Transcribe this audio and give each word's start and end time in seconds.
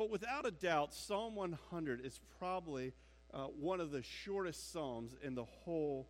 Well, 0.00 0.08
without 0.08 0.46
a 0.46 0.50
doubt, 0.50 0.94
Psalm 0.94 1.34
100 1.34 2.06
is 2.06 2.20
probably 2.38 2.94
uh, 3.34 3.48
one 3.48 3.82
of 3.82 3.90
the 3.90 4.02
shortest 4.02 4.72
Psalms 4.72 5.14
in 5.22 5.34
the 5.34 5.44
whole 5.44 6.08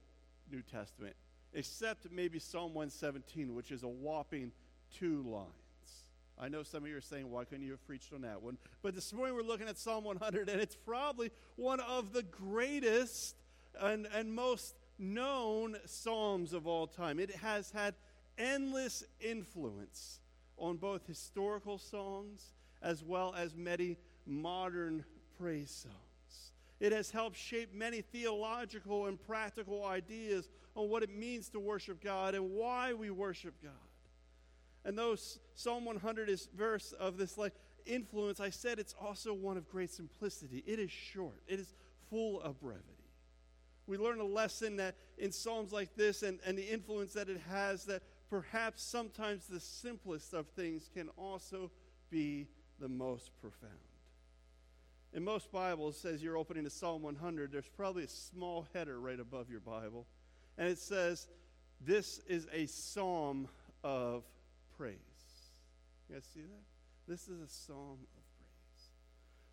New 0.48 0.62
Testament, 0.62 1.16
except 1.54 2.06
maybe 2.12 2.38
Psalm 2.38 2.72
117, 2.72 3.52
which 3.52 3.72
is 3.72 3.82
a 3.82 3.88
whopping 3.88 4.52
two 4.96 5.24
lines. 5.26 6.04
I 6.38 6.48
know 6.48 6.62
some 6.62 6.84
of 6.84 6.88
you 6.88 6.96
are 6.98 7.00
saying, 7.00 7.28
why 7.28 7.42
couldn't 7.42 7.64
you 7.64 7.72
have 7.72 7.84
preached 7.84 8.12
on 8.12 8.20
that 8.20 8.40
one? 8.40 8.58
But 8.80 8.94
this 8.94 9.12
morning 9.12 9.34
we're 9.34 9.42
looking 9.42 9.66
at 9.66 9.76
Psalm 9.76 10.04
100, 10.04 10.48
and 10.48 10.60
it's 10.60 10.76
probably 10.76 11.32
one 11.56 11.80
of 11.80 12.12
the 12.12 12.22
greatest 12.22 13.34
and, 13.80 14.06
and 14.14 14.32
most 14.32 14.76
known 15.00 15.76
Psalms 15.86 16.52
of 16.52 16.68
all 16.68 16.86
time. 16.86 17.18
It 17.18 17.34
has 17.34 17.72
had 17.72 17.96
endless 18.38 19.02
influence 19.20 20.20
on 20.56 20.76
both 20.76 21.08
historical 21.08 21.76
songs 21.76 22.52
as 22.82 23.02
well 23.02 23.34
as 23.36 23.54
many 23.54 23.96
modern 24.26 25.04
praise 25.38 25.70
songs. 25.70 26.52
It 26.78 26.92
has 26.92 27.10
helped 27.10 27.36
shape 27.36 27.74
many 27.74 28.00
theological 28.00 29.06
and 29.06 29.20
practical 29.20 29.84
ideas 29.84 30.48
on 30.74 30.88
what 30.88 31.02
it 31.02 31.14
means 31.14 31.50
to 31.50 31.60
worship 31.60 32.02
God 32.02 32.34
and 32.34 32.50
why 32.52 32.94
we 32.94 33.10
worship 33.10 33.54
God. 33.62 33.72
And 34.84 34.96
though 34.96 35.14
Psalm 35.54 35.84
100 35.84 36.30
is 36.30 36.48
verse 36.56 36.92
of 36.92 37.18
this 37.18 37.36
like 37.36 37.52
influence, 37.84 38.40
I 38.40 38.48
said 38.48 38.78
it's 38.78 38.94
also 38.98 39.34
one 39.34 39.58
of 39.58 39.68
great 39.68 39.90
simplicity. 39.90 40.64
It 40.66 40.78
is 40.78 40.90
short. 40.90 41.42
It 41.46 41.60
is 41.60 41.74
full 42.08 42.40
of 42.40 42.58
brevity. 42.60 42.86
We 43.86 43.98
learn 43.98 44.20
a 44.20 44.24
lesson 44.24 44.76
that 44.76 44.94
in 45.18 45.32
Psalms 45.32 45.72
like 45.72 45.94
this 45.96 46.22
and, 46.22 46.38
and 46.46 46.56
the 46.56 46.66
influence 46.66 47.12
that 47.14 47.28
it 47.28 47.40
has 47.50 47.84
that 47.86 48.02
perhaps 48.30 48.82
sometimes 48.82 49.46
the 49.46 49.60
simplest 49.60 50.32
of 50.32 50.46
things 50.48 50.88
can 50.94 51.08
also 51.18 51.70
be 52.08 52.46
the 52.80 52.88
most 52.88 53.30
profound. 53.40 53.72
In 55.12 55.24
most 55.24 55.52
Bibles, 55.52 55.96
says 55.96 56.22
you're 56.22 56.36
opening 56.36 56.64
to 56.64 56.70
Psalm 56.70 57.02
100, 57.02 57.52
there's 57.52 57.68
probably 57.76 58.04
a 58.04 58.08
small 58.08 58.66
header 58.72 58.98
right 58.98 59.20
above 59.20 59.50
your 59.50 59.60
Bible. 59.60 60.06
And 60.56 60.68
it 60.68 60.78
says, 60.78 61.28
This 61.80 62.20
is 62.26 62.46
a 62.52 62.66
psalm 62.66 63.48
of 63.84 64.24
praise. 64.78 64.96
You 66.08 66.14
guys 66.14 66.24
see 66.32 66.40
that? 66.40 67.10
This 67.10 67.22
is 67.28 67.40
a 67.40 67.48
psalm 67.48 67.98
of 68.16 68.22
praise. 68.36 68.88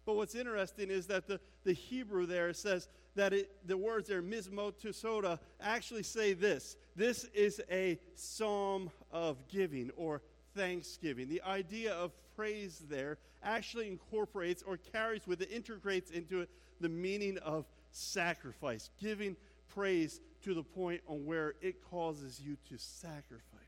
But 0.05 0.15
what's 0.15 0.35
interesting 0.35 0.89
is 0.89 1.07
that 1.07 1.27
the, 1.27 1.39
the 1.63 1.73
Hebrew 1.73 2.27
there 2.27 2.53
says 2.53 2.87
that 3.15 3.33
it, 3.33 3.49
the 3.67 3.77
words 3.77 4.07
there, 4.07 4.21
mizmotusoda, 4.21 5.39
actually 5.59 6.03
say 6.03 6.33
this. 6.33 6.77
This 6.95 7.25
is 7.33 7.59
a 7.69 7.99
psalm 8.13 8.91
of 9.11 9.47
giving 9.49 9.89
or 9.97 10.21
thanksgiving. 10.57 11.29
The 11.29 11.41
idea 11.43 11.93
of 11.93 12.11
praise 12.35 12.83
there 12.89 13.17
actually 13.43 13.87
incorporates 13.87 14.63
or 14.63 14.77
carries 14.77 15.25
with 15.25 15.41
it, 15.41 15.51
integrates 15.51 16.11
into 16.11 16.41
it 16.41 16.49
the 16.81 16.89
meaning 16.89 17.37
of 17.39 17.65
sacrifice, 17.91 18.89
giving 18.99 19.37
praise 19.73 20.19
to 20.43 20.53
the 20.53 20.63
point 20.63 21.01
on 21.07 21.25
where 21.25 21.53
it 21.61 21.81
causes 21.89 22.41
you 22.43 22.57
to 22.69 22.77
sacrifice. 22.77 23.67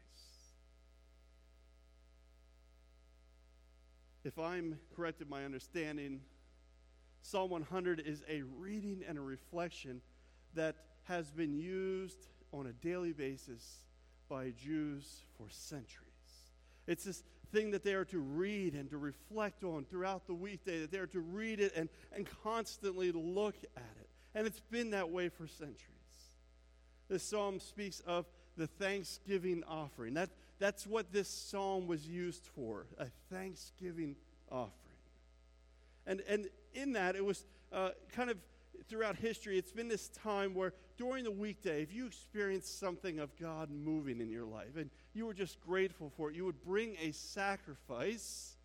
if 4.23 4.37
I'm 4.37 4.77
correct 4.95 5.21
in 5.21 5.29
my 5.29 5.45
understanding, 5.45 6.21
Psalm 7.21 7.49
100 7.49 8.01
is 8.05 8.21
a 8.29 8.43
reading 8.59 9.03
and 9.07 9.17
a 9.17 9.21
reflection 9.21 10.01
that 10.55 10.75
has 11.03 11.31
been 11.31 11.57
used 11.57 12.27
on 12.51 12.67
a 12.67 12.73
daily 12.73 13.11
basis 13.11 13.79
by 14.29 14.51
Jews 14.51 15.23
for 15.37 15.47
centuries. 15.49 16.08
It's 16.89 17.03
this 17.03 17.23
thing 17.51 17.69
that 17.71 17.83
they 17.83 17.93
are 17.93 18.05
to 18.05 18.17
read 18.17 18.73
and 18.73 18.89
to 18.89 18.97
reflect 18.97 19.63
on 19.63 19.85
throughout 19.85 20.25
the 20.25 20.33
weekday, 20.33 20.81
that 20.81 20.91
they 20.91 20.97
are 20.97 21.07
to 21.07 21.19
read 21.19 21.59
it 21.59 21.71
and, 21.75 21.87
and 22.11 22.27
constantly 22.43 23.11
look 23.11 23.55
at 23.77 23.95
it. 24.01 24.09
And 24.33 24.47
it's 24.47 24.59
been 24.59 24.89
that 24.89 25.11
way 25.11 25.29
for 25.29 25.45
centuries. 25.45 25.77
This 27.07 27.21
psalm 27.21 27.59
speaks 27.59 28.01
of 28.07 28.25
the 28.57 28.65
thanksgiving 28.65 29.63
offering. 29.67 30.15
That, 30.15 30.31
that's 30.57 30.87
what 30.87 31.13
this 31.13 31.29
psalm 31.29 31.85
was 31.85 32.07
used 32.07 32.47
for 32.55 32.87
a 32.97 33.05
thanksgiving 33.31 34.15
offering. 34.51 34.73
And, 36.07 36.21
and 36.27 36.47
in 36.73 36.93
that, 36.93 37.15
it 37.15 37.23
was 37.23 37.45
uh, 37.71 37.91
kind 38.15 38.31
of 38.31 38.37
throughout 38.87 39.15
history, 39.15 39.59
it's 39.59 39.71
been 39.71 39.87
this 39.87 40.09
time 40.09 40.55
where 40.55 40.73
during 40.97 41.23
the 41.23 41.31
weekday, 41.31 41.81
if 41.83 41.93
you 41.93 42.05
experience 42.07 42.67
something 42.67 43.19
of 43.19 43.29
God 43.39 43.69
moving 43.69 44.19
in 44.19 44.29
your 44.29 44.45
life 44.45 44.75
and 44.75 44.89
you 45.19 45.25
were 45.25 45.33
just 45.33 45.59
grateful 45.59 46.09
for 46.15 46.29
it, 46.29 46.35
you 46.35 46.45
would 46.45 46.63
bring 46.63 46.95
a 47.01 47.11
sacrifice 47.11 48.55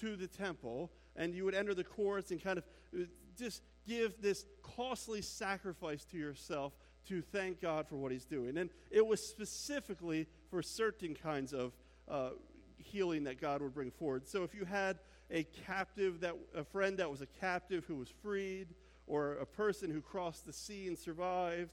to 0.00 0.16
the 0.16 0.26
temple 0.26 0.90
and 1.14 1.32
you 1.32 1.44
would 1.44 1.54
enter 1.54 1.74
the 1.74 1.84
courts 1.84 2.32
and 2.32 2.42
kind 2.42 2.58
of 2.58 2.64
uh, 2.92 3.04
just 3.38 3.62
give 3.86 4.20
this 4.20 4.44
costly 4.62 5.22
sacrifice 5.22 6.04
to 6.04 6.18
yourself 6.18 6.72
to 7.08 7.22
thank 7.22 7.60
God 7.60 7.86
for 7.86 7.94
what 7.94 8.10
He's 8.10 8.24
doing. 8.24 8.58
And 8.58 8.68
it 8.90 9.06
was 9.06 9.24
specifically 9.24 10.26
for 10.50 10.60
certain 10.60 11.14
kinds 11.14 11.52
of 11.52 11.72
uh, 12.08 12.30
healing 12.78 13.22
that 13.24 13.40
God 13.40 13.62
would 13.62 13.72
bring 13.72 13.92
forward. 13.92 14.26
So 14.26 14.42
if 14.42 14.54
you 14.54 14.64
had 14.64 14.98
a 15.30 15.44
captive 15.44 16.20
that 16.20 16.34
a 16.52 16.64
friend 16.64 16.98
that 16.98 17.08
was 17.08 17.20
a 17.20 17.26
captive 17.26 17.84
who 17.86 17.94
was 17.94 18.08
freed, 18.22 18.68
or 19.06 19.34
a 19.34 19.46
person 19.46 19.88
who 19.88 20.00
crossed 20.00 20.46
the 20.46 20.52
sea 20.52 20.88
and 20.88 20.98
survived, 20.98 21.70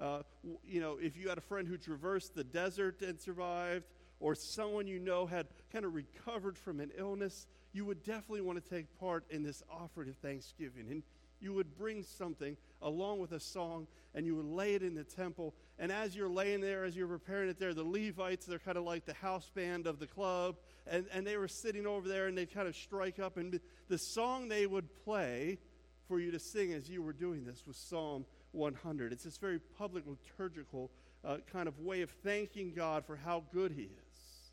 uh, 0.00 0.22
you 0.66 0.80
know, 0.80 0.98
if 1.00 1.16
you 1.16 1.28
had 1.28 1.38
a 1.38 1.42
friend 1.42 1.68
who 1.68 1.76
traversed 1.76 2.34
the 2.34 2.44
desert 2.44 3.02
and 3.02 3.20
survived, 3.20 3.84
or 4.20 4.34
someone 4.34 4.86
you 4.86 4.98
know 4.98 5.26
had 5.26 5.46
kind 5.72 5.84
of 5.84 5.94
recovered 5.94 6.56
from 6.56 6.80
an 6.80 6.90
illness, 6.96 7.46
you 7.72 7.84
would 7.84 8.02
definitely 8.02 8.40
want 8.40 8.62
to 8.62 8.70
take 8.70 8.86
part 8.98 9.24
in 9.30 9.42
this 9.42 9.62
offering 9.70 10.08
of 10.08 10.16
thanksgiving. 10.16 10.86
And 10.90 11.02
you 11.40 11.52
would 11.52 11.76
bring 11.76 12.02
something 12.02 12.56
along 12.80 13.18
with 13.18 13.32
a 13.32 13.40
song 13.40 13.86
and 14.14 14.24
you 14.24 14.36
would 14.36 14.46
lay 14.46 14.74
it 14.74 14.82
in 14.82 14.94
the 14.94 15.04
temple. 15.04 15.54
And 15.78 15.90
as 15.90 16.16
you're 16.16 16.28
laying 16.28 16.60
there, 16.60 16.84
as 16.84 16.96
you're 16.96 17.08
preparing 17.08 17.50
it 17.50 17.58
there, 17.58 17.74
the 17.74 17.84
Levites, 17.84 18.46
they're 18.46 18.60
kind 18.60 18.78
of 18.78 18.84
like 18.84 19.04
the 19.04 19.14
house 19.14 19.50
band 19.54 19.86
of 19.86 19.98
the 19.98 20.06
club. 20.06 20.56
And, 20.86 21.06
and 21.12 21.26
they 21.26 21.36
were 21.36 21.48
sitting 21.48 21.86
over 21.86 22.08
there 22.08 22.26
and 22.28 22.38
they'd 22.38 22.52
kind 22.52 22.68
of 22.68 22.76
strike 22.76 23.18
up. 23.18 23.36
And 23.36 23.60
the 23.88 23.98
song 23.98 24.48
they 24.48 24.66
would 24.66 24.88
play 25.04 25.58
for 26.06 26.20
you 26.20 26.30
to 26.30 26.38
sing 26.38 26.72
as 26.72 26.88
you 26.88 27.02
were 27.02 27.12
doing 27.12 27.44
this 27.44 27.66
was 27.66 27.76
Psalm 27.76 28.24
100. 28.54 29.12
It's 29.12 29.24
this 29.24 29.36
very 29.36 29.58
public 29.78 30.04
liturgical 30.06 30.90
uh, 31.24 31.38
kind 31.50 31.68
of 31.68 31.78
way 31.80 32.02
of 32.02 32.10
thanking 32.10 32.72
God 32.74 33.04
for 33.04 33.16
how 33.16 33.44
good 33.52 33.72
He 33.72 33.82
is. 33.82 34.50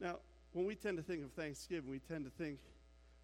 Now, 0.00 0.18
when 0.52 0.66
we 0.66 0.74
tend 0.74 0.96
to 0.98 1.02
think 1.02 1.24
of 1.24 1.32
Thanksgiving, 1.32 1.90
we 1.90 1.98
tend 1.98 2.24
to 2.24 2.30
think 2.30 2.58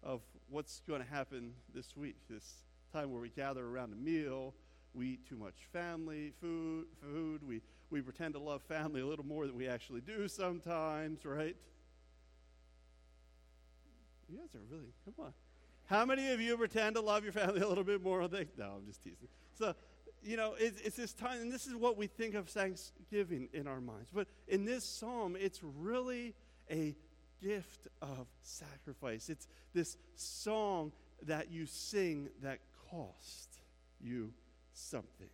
of 0.03 0.21
what's 0.49 0.81
going 0.87 1.01
to 1.01 1.07
happen 1.07 1.53
this 1.73 1.95
week, 1.95 2.15
this 2.29 2.63
time 2.91 3.11
where 3.11 3.21
we 3.21 3.29
gather 3.29 3.65
around 3.65 3.93
a 3.93 3.95
meal, 3.95 4.53
we 4.93 5.07
eat 5.07 5.27
too 5.27 5.37
much 5.37 5.53
family 5.71 6.33
food, 6.41 6.85
food. 7.01 7.41
We, 7.47 7.61
we 7.89 8.01
pretend 8.01 8.33
to 8.33 8.39
love 8.39 8.61
family 8.63 9.01
a 9.01 9.05
little 9.05 9.25
more 9.25 9.47
than 9.47 9.55
we 9.55 9.67
actually 9.67 10.01
do 10.01 10.27
sometimes, 10.27 11.23
right? 11.23 11.55
You 14.29 14.37
guys 14.37 14.55
are 14.55 14.63
really, 14.69 14.93
come 15.05 15.13
on. 15.19 15.33
How 15.85 16.05
many 16.05 16.31
of 16.31 16.39
you 16.39 16.57
pretend 16.57 16.95
to 16.95 17.01
love 17.01 17.23
your 17.23 17.33
family 17.33 17.61
a 17.61 17.67
little 17.67 17.83
bit 17.83 18.01
more? 18.01 18.27
They, 18.27 18.47
no, 18.57 18.75
I'm 18.77 18.85
just 18.85 19.03
teasing. 19.03 19.27
So, 19.55 19.75
you 20.23 20.37
know, 20.37 20.53
it's, 20.57 20.79
it's 20.81 20.95
this 20.95 21.13
time, 21.13 21.41
and 21.41 21.51
this 21.51 21.67
is 21.67 21.75
what 21.75 21.97
we 21.97 22.07
think 22.07 22.35
of 22.35 22.47
Thanksgiving 22.47 23.49
in 23.53 23.67
our 23.67 23.81
minds. 23.81 24.09
But 24.13 24.27
in 24.47 24.65
this 24.65 24.85
psalm, 24.85 25.35
it's 25.39 25.59
really 25.63 26.33
a 26.69 26.95
gift 27.41 27.87
of 28.01 28.27
sacrifice. 28.41 29.29
It's 29.29 29.47
this 29.73 29.97
song 30.15 30.91
that 31.23 31.51
you 31.51 31.65
sing 31.65 32.29
that 32.41 32.59
cost 32.89 33.59
you 33.99 34.33
something. 34.73 35.29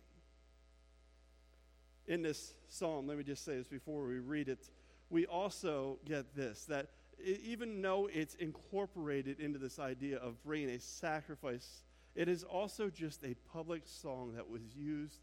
In 2.06 2.22
this 2.22 2.54
psalm, 2.68 3.06
let 3.06 3.18
me 3.18 3.24
just 3.24 3.44
say 3.44 3.56
this 3.56 3.68
before 3.68 4.06
we 4.06 4.18
read 4.18 4.48
it, 4.48 4.70
we 5.10 5.26
also 5.26 5.98
get 6.06 6.34
this 6.34 6.64
that 6.66 6.88
even 7.24 7.82
though 7.82 8.08
it's 8.12 8.34
incorporated 8.34 9.40
into 9.40 9.58
this 9.58 9.78
idea 9.78 10.18
of 10.18 10.42
bringing 10.44 10.70
a 10.70 10.80
sacrifice, 10.80 11.82
it 12.14 12.28
is 12.28 12.44
also 12.44 12.88
just 12.88 13.24
a 13.24 13.34
public 13.52 13.82
song 13.84 14.32
that 14.34 14.48
was 14.48 14.62
used 14.76 15.20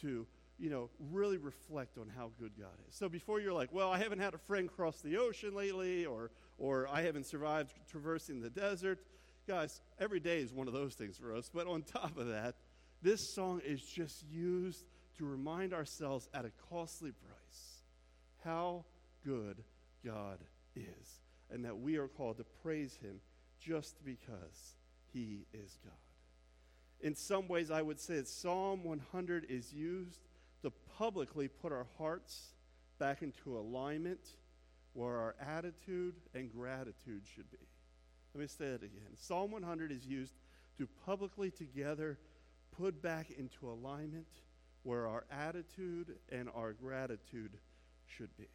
to 0.00 0.26
you 0.58 0.70
know, 0.70 0.88
really 1.10 1.36
reflect 1.36 1.98
on 1.98 2.08
how 2.16 2.30
good 2.38 2.52
God 2.58 2.74
is. 2.88 2.94
So 2.94 3.08
before 3.08 3.40
you're 3.40 3.52
like, 3.52 3.72
well, 3.72 3.90
I 3.90 3.98
haven't 3.98 4.20
had 4.20 4.34
a 4.34 4.38
friend 4.38 4.70
cross 4.70 5.00
the 5.00 5.16
ocean 5.16 5.54
lately, 5.54 6.06
or, 6.06 6.30
or 6.58 6.88
I 6.88 7.02
haven't 7.02 7.26
survived 7.26 7.72
traversing 7.90 8.40
the 8.40 8.50
desert, 8.50 9.00
guys, 9.48 9.80
every 9.98 10.20
day 10.20 10.40
is 10.40 10.52
one 10.52 10.68
of 10.68 10.74
those 10.74 10.94
things 10.94 11.18
for 11.18 11.34
us. 11.34 11.50
But 11.52 11.66
on 11.66 11.82
top 11.82 12.16
of 12.16 12.28
that, 12.28 12.54
this 13.02 13.34
song 13.34 13.60
is 13.64 13.82
just 13.82 14.24
used 14.30 14.84
to 15.18 15.24
remind 15.24 15.74
ourselves 15.74 16.28
at 16.32 16.44
a 16.44 16.52
costly 16.70 17.12
price 17.12 17.82
how 18.44 18.84
good 19.24 19.62
God 20.04 20.38
is, 20.76 21.20
and 21.54 21.64
that 21.64 21.78
we 21.78 21.96
are 21.96 22.08
called 22.08 22.36
to 22.38 22.44
praise 22.62 22.98
Him 23.00 23.20
just 23.60 24.04
because 24.04 24.74
He 25.12 25.46
is 25.54 25.78
God. 25.84 25.92
In 27.00 27.14
some 27.14 27.46
ways, 27.46 27.70
I 27.70 27.80
would 27.80 28.00
say 28.00 28.16
that 28.16 28.28
Psalm 28.28 28.82
100 28.82 29.46
is 29.48 29.72
used 29.72 30.18
to 30.62 30.72
publicly 30.98 31.46
put 31.46 31.72
our 31.72 31.86
hearts 31.96 32.54
back 32.98 33.22
into 33.22 33.56
alignment 33.56 34.20
where 34.94 35.16
our 35.16 35.36
attitude 35.40 36.14
and 36.34 36.50
gratitude 36.52 37.22
should 37.34 37.50
be. 37.50 37.58
Let 38.34 38.40
me 38.40 38.46
say 38.48 38.70
that 38.70 38.82
again. 38.82 39.16
Psalm 39.16 39.52
100 39.52 39.92
is 39.92 40.04
used 40.06 40.34
to 40.78 40.88
publicly 41.06 41.50
together 41.50 42.18
put 42.76 43.00
back 43.00 43.30
into 43.30 43.70
alignment 43.70 44.26
where 44.82 45.06
our 45.06 45.24
attitude 45.30 46.16
and 46.32 46.48
our 46.54 46.72
gratitude 46.72 47.52
should 48.06 48.36
be. 48.36 48.48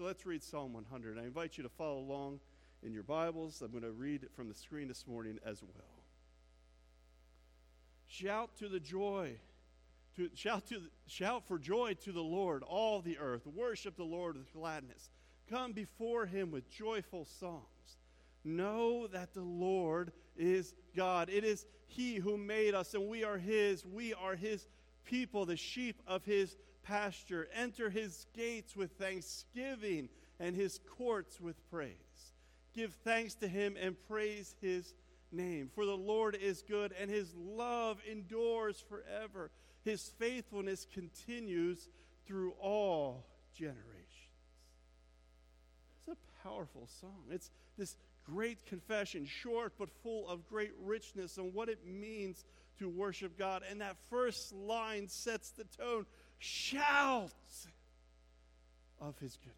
So 0.00 0.06
let's 0.06 0.24
read 0.24 0.42
Psalm 0.42 0.72
100. 0.72 1.18
I 1.18 1.24
invite 1.24 1.58
you 1.58 1.62
to 1.62 1.68
follow 1.68 1.98
along 1.98 2.40
in 2.82 2.94
your 2.94 3.02
Bibles. 3.02 3.60
I'm 3.60 3.70
going 3.70 3.82
to 3.82 3.90
read 3.90 4.22
it 4.22 4.32
from 4.32 4.48
the 4.48 4.54
screen 4.54 4.88
this 4.88 5.06
morning 5.06 5.38
as 5.44 5.62
well. 5.62 6.04
Shout 8.06 8.48
to 8.60 8.70
the 8.70 8.80
joy, 8.80 9.32
to, 10.16 10.30
shout, 10.34 10.66
to, 10.68 10.80
shout 11.06 11.46
for 11.46 11.58
joy 11.58 11.98
to 12.04 12.12
the 12.12 12.22
Lord, 12.22 12.62
all 12.62 13.02
the 13.02 13.18
earth. 13.18 13.46
Worship 13.46 13.94
the 13.94 14.04
Lord 14.04 14.38
with 14.38 14.50
gladness. 14.54 15.10
Come 15.50 15.72
before 15.72 16.24
him 16.24 16.50
with 16.50 16.70
joyful 16.70 17.26
songs. 17.38 17.98
Know 18.42 19.06
that 19.08 19.34
the 19.34 19.42
Lord 19.42 20.12
is 20.34 20.72
God. 20.96 21.28
It 21.28 21.44
is 21.44 21.66
He 21.88 22.14
who 22.14 22.38
made 22.38 22.72
us, 22.72 22.94
and 22.94 23.06
we 23.06 23.22
are 23.22 23.36
His. 23.36 23.84
We 23.84 24.14
are 24.14 24.34
His 24.34 24.66
people, 25.04 25.44
the 25.44 25.58
sheep 25.58 26.00
of 26.06 26.24
His 26.24 26.56
pasture. 26.82 27.48
Enter 27.54 27.90
His 27.90 28.26
gates 28.34 28.76
with 28.76 28.92
thanksgiving 28.92 30.08
and 30.38 30.56
His 30.56 30.80
courts 30.96 31.40
with 31.40 31.56
praise. 31.70 31.94
Give 32.74 32.92
thanks 33.04 33.34
to 33.36 33.48
Him 33.48 33.76
and 33.80 33.96
praise 34.08 34.54
His 34.60 34.94
name. 35.32 35.70
For 35.74 35.84
the 35.84 35.96
Lord 35.96 36.36
is 36.36 36.62
good, 36.62 36.92
and 37.00 37.10
His 37.10 37.32
love 37.36 37.98
endures 38.10 38.82
forever. 38.88 39.50
His 39.84 40.10
faithfulness 40.18 40.86
continues 40.92 41.88
through 42.26 42.52
all 42.60 43.26
generations. 43.54 43.86
It's 45.98 46.08
a 46.08 46.48
powerful 46.48 46.88
song. 47.00 47.24
It's 47.30 47.50
this 47.76 47.96
great 48.24 48.64
confession, 48.66 49.26
short 49.26 49.74
but 49.78 49.90
full 50.02 50.28
of 50.28 50.46
great 50.48 50.72
richness 50.80 51.38
on 51.38 51.52
what 51.52 51.68
it 51.68 51.86
means 51.86 52.44
to 52.78 52.88
worship 52.88 53.38
God. 53.38 53.62
And 53.68 53.80
that 53.80 53.96
first 54.08 54.52
line 54.52 55.08
sets 55.08 55.50
the 55.50 55.64
tone 55.64 56.06
shout 56.40 57.30
of 59.00 59.16
his 59.18 59.36
goodness. 59.36 59.56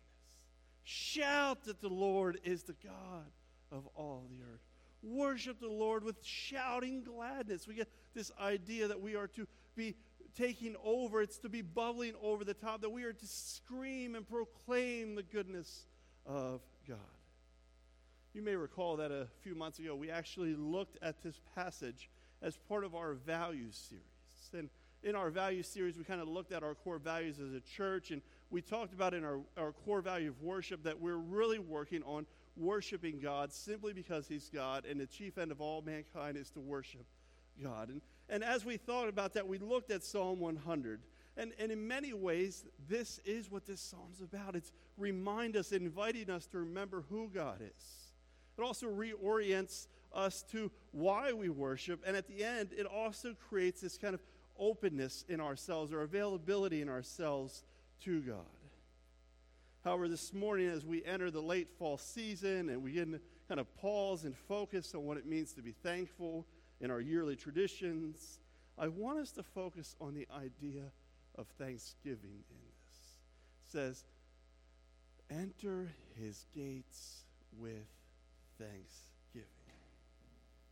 Shout 0.84 1.64
that 1.64 1.80
the 1.80 1.88
Lord 1.88 2.38
is 2.44 2.64
the 2.64 2.74
God 2.84 3.30
of 3.70 3.88
all 3.94 4.26
the 4.28 4.42
earth. 4.42 4.60
Worship 5.02 5.58
the 5.60 5.68
Lord 5.68 6.04
with 6.04 6.22
shouting 6.22 7.02
gladness. 7.02 7.66
We 7.66 7.74
get 7.74 7.88
this 8.14 8.30
idea 8.40 8.88
that 8.88 9.00
we 9.00 9.16
are 9.16 9.28
to 9.28 9.46
be 9.74 9.94
taking 10.36 10.76
over, 10.84 11.22
it's 11.22 11.38
to 11.38 11.48
be 11.48 11.62
bubbling 11.62 12.14
over 12.22 12.44
the 12.44 12.54
top, 12.54 12.80
that 12.82 12.90
we 12.90 13.04
are 13.04 13.12
to 13.12 13.26
scream 13.26 14.14
and 14.14 14.28
proclaim 14.28 15.14
the 15.14 15.22
goodness 15.22 15.86
of 16.26 16.60
God. 16.88 16.98
You 18.32 18.42
may 18.42 18.56
recall 18.56 18.96
that 18.96 19.10
a 19.10 19.26
few 19.42 19.54
months 19.54 19.78
ago 19.78 19.94
we 19.94 20.10
actually 20.10 20.54
looked 20.54 20.96
at 21.02 21.22
this 21.22 21.40
passage 21.54 22.08
as 22.40 22.56
part 22.56 22.84
of 22.84 22.94
our 22.94 23.14
values 23.14 23.76
series. 23.88 24.04
And 24.54 24.70
in 25.02 25.14
our 25.14 25.30
value 25.30 25.62
series, 25.62 25.96
we 25.96 26.04
kind 26.04 26.20
of 26.20 26.28
looked 26.28 26.52
at 26.52 26.62
our 26.62 26.74
core 26.74 26.98
values 26.98 27.38
as 27.38 27.52
a 27.52 27.60
church, 27.60 28.10
and 28.10 28.22
we 28.50 28.60
talked 28.60 28.92
about 28.92 29.14
in 29.14 29.24
our, 29.24 29.40
our 29.56 29.72
core 29.72 30.00
value 30.00 30.28
of 30.28 30.40
worship 30.42 30.82
that 30.84 31.00
we're 31.00 31.16
really 31.16 31.58
working 31.58 32.02
on 32.04 32.26
worshiping 32.56 33.18
God 33.18 33.52
simply 33.52 33.92
because 33.92 34.28
He's 34.28 34.48
God, 34.48 34.84
and 34.84 35.00
the 35.00 35.06
chief 35.06 35.38
end 35.38 35.50
of 35.50 35.60
all 35.60 35.82
mankind 35.82 36.36
is 36.36 36.50
to 36.50 36.60
worship 36.60 37.04
God. 37.62 37.88
And, 37.88 38.00
and 38.28 38.44
as 38.44 38.64
we 38.64 38.76
thought 38.76 39.08
about 39.08 39.34
that, 39.34 39.46
we 39.46 39.58
looked 39.58 39.90
at 39.90 40.04
Psalm 40.04 40.38
100. 40.40 41.00
And, 41.36 41.52
and 41.58 41.72
in 41.72 41.88
many 41.88 42.12
ways, 42.12 42.64
this 42.88 43.18
is 43.24 43.50
what 43.50 43.66
this 43.66 43.80
psalm's 43.80 44.20
about. 44.20 44.54
It's 44.54 44.70
remind 44.98 45.56
us, 45.56 45.72
inviting 45.72 46.28
us 46.28 46.46
to 46.48 46.58
remember 46.58 47.04
who 47.08 47.30
God 47.32 47.62
is 47.62 48.02
it 48.58 48.62
also 48.62 48.86
reorients 48.86 49.86
us 50.14 50.42
to 50.52 50.70
why 50.92 51.32
we 51.32 51.48
worship. 51.48 52.02
And 52.06 52.16
at 52.16 52.28
the 52.28 52.44
end, 52.44 52.70
it 52.76 52.86
also 52.86 53.34
creates 53.48 53.80
this 53.80 53.96
kind 53.96 54.14
of 54.14 54.20
openness 54.58 55.24
in 55.28 55.40
ourselves 55.40 55.92
or 55.92 56.02
availability 56.02 56.82
in 56.82 56.88
ourselves 56.88 57.64
to 58.04 58.20
God. 58.20 58.46
However, 59.84 60.08
this 60.08 60.32
morning, 60.32 60.68
as 60.68 60.84
we 60.84 61.04
enter 61.04 61.30
the 61.30 61.42
late 61.42 61.68
fall 61.78 61.98
season 61.98 62.68
and 62.68 62.82
we 62.82 62.94
kind 62.94 63.60
of 63.60 63.74
pause 63.76 64.24
and 64.24 64.36
focus 64.36 64.94
on 64.94 65.04
what 65.04 65.16
it 65.16 65.26
means 65.26 65.52
to 65.54 65.62
be 65.62 65.72
thankful 65.72 66.46
in 66.80 66.90
our 66.90 67.00
yearly 67.00 67.36
traditions, 67.36 68.38
I 68.78 68.88
want 68.88 69.18
us 69.18 69.32
to 69.32 69.42
focus 69.42 69.96
on 70.00 70.14
the 70.14 70.26
idea 70.34 70.84
of 71.36 71.46
thanksgiving 71.58 72.44
in 72.50 72.56
this. 72.64 73.16
It 73.66 73.70
says, 73.70 74.04
Enter 75.30 75.90
his 76.20 76.46
gates 76.54 77.24
with 77.58 77.88
thanksgiving. 78.58 79.11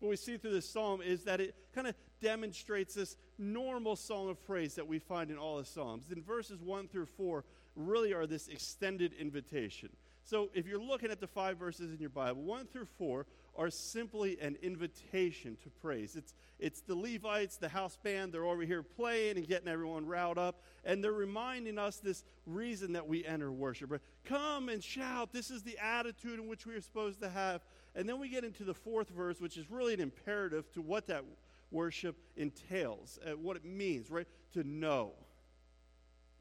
What 0.00 0.08
we 0.08 0.16
see 0.16 0.38
through 0.38 0.52
this 0.52 0.68
psalm 0.68 1.02
is 1.02 1.24
that 1.24 1.40
it 1.40 1.54
kind 1.74 1.86
of 1.86 1.94
demonstrates 2.20 2.94
this 2.94 3.16
normal 3.38 3.96
song 3.96 4.28
of 4.30 4.44
praise 4.44 4.74
that 4.74 4.86
we 4.86 4.98
find 4.98 5.30
in 5.30 5.38
all 5.38 5.58
the 5.58 5.64
psalms. 5.64 6.10
In 6.10 6.22
verses 6.22 6.60
1 6.60 6.88
through 6.88 7.06
4, 7.06 7.44
really 7.76 8.12
are 8.12 8.26
this 8.26 8.48
extended 8.48 9.12
invitation. 9.18 9.90
So 10.24 10.50
if 10.54 10.66
you're 10.66 10.80
looking 10.80 11.10
at 11.10 11.20
the 11.20 11.26
five 11.26 11.58
verses 11.58 11.92
in 11.92 11.98
your 11.98 12.10
Bible, 12.10 12.42
1 12.42 12.66
through 12.66 12.86
4 12.98 13.26
are 13.56 13.70
simply 13.70 14.38
an 14.40 14.56
invitation 14.62 15.56
to 15.62 15.70
praise. 15.82 16.14
It's, 16.14 16.34
it's 16.58 16.82
the 16.82 16.94
Levites, 16.94 17.56
the 17.56 17.68
house 17.68 17.98
band, 18.02 18.32
they're 18.32 18.44
over 18.44 18.62
here 18.62 18.82
playing 18.82 19.38
and 19.38 19.48
getting 19.48 19.68
everyone 19.68 20.06
riled 20.06 20.38
up, 20.38 20.62
and 20.84 21.02
they're 21.02 21.12
reminding 21.12 21.78
us 21.78 21.96
this 21.96 22.24
reason 22.46 22.92
that 22.92 23.08
we 23.08 23.24
enter 23.24 23.50
worship. 23.50 24.00
Come 24.24 24.68
and 24.68 24.82
shout. 24.82 25.32
This 25.32 25.50
is 25.50 25.62
the 25.62 25.76
attitude 25.78 26.38
in 26.38 26.46
which 26.46 26.64
we 26.64 26.74
are 26.74 26.80
supposed 26.80 27.20
to 27.22 27.28
have. 27.28 27.62
And 27.94 28.08
then 28.08 28.20
we 28.20 28.28
get 28.28 28.44
into 28.44 28.64
the 28.64 28.74
fourth 28.74 29.08
verse, 29.10 29.40
which 29.40 29.56
is 29.56 29.70
really 29.70 29.94
an 29.94 30.00
imperative 30.00 30.70
to 30.72 30.82
what 30.82 31.06
that 31.08 31.24
worship 31.70 32.16
entails, 32.36 33.18
uh, 33.26 33.30
what 33.32 33.56
it 33.56 33.64
means, 33.64 34.10
right? 34.10 34.26
To 34.52 34.64
know 34.64 35.12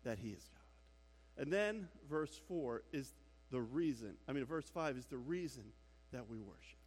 that 0.04 0.20
He 0.20 0.30
is 0.30 0.48
God. 0.48 1.44
And 1.44 1.52
then 1.52 1.88
verse 2.10 2.40
4 2.48 2.84
is 2.92 3.14
the 3.52 3.62
reason, 3.62 4.16
I 4.28 4.34
mean, 4.34 4.46
verse 4.46 4.70
5 4.70 4.98
is 4.98 5.06
the 5.06 5.18
reason 5.18 5.64
that 6.12 6.30
we 6.30 6.40
worship. 6.40 6.78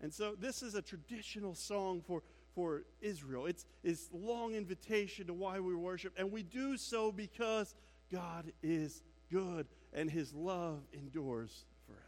And 0.00 0.12
so 0.12 0.34
this 0.38 0.62
is 0.62 0.74
a 0.74 0.82
traditional 0.82 1.54
song 1.54 2.02
for, 2.06 2.22
for 2.54 2.82
Israel. 3.00 3.46
It's 3.46 3.64
this 3.82 4.08
long 4.12 4.54
invitation 4.54 5.26
to 5.28 5.34
why 5.34 5.58
we 5.60 5.74
worship, 5.74 6.12
and 6.18 6.30
we 6.30 6.42
do 6.42 6.76
so 6.76 7.10
because 7.10 7.74
God 8.12 8.52
is 8.62 9.02
good 9.30 9.66
and 9.92 10.10
his 10.10 10.32
love 10.34 10.80
endures 10.92 11.64
forever. 11.86 12.02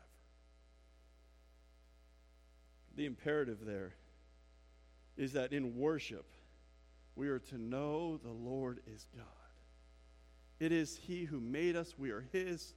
The 2.99 3.06
imperative 3.06 3.59
there 3.65 3.95
is 5.17 5.35
that 5.35 5.52
in 5.52 5.76
worship, 5.76 6.26
we 7.14 7.28
are 7.28 7.38
to 7.38 7.57
know 7.57 8.17
the 8.17 8.33
Lord 8.33 8.81
is 8.93 9.07
God. 9.14 9.25
It 10.59 10.73
is 10.73 10.97
He 10.97 11.23
who 11.23 11.38
made 11.38 11.76
us, 11.76 11.95
we 11.97 12.11
are 12.11 12.26
His, 12.33 12.75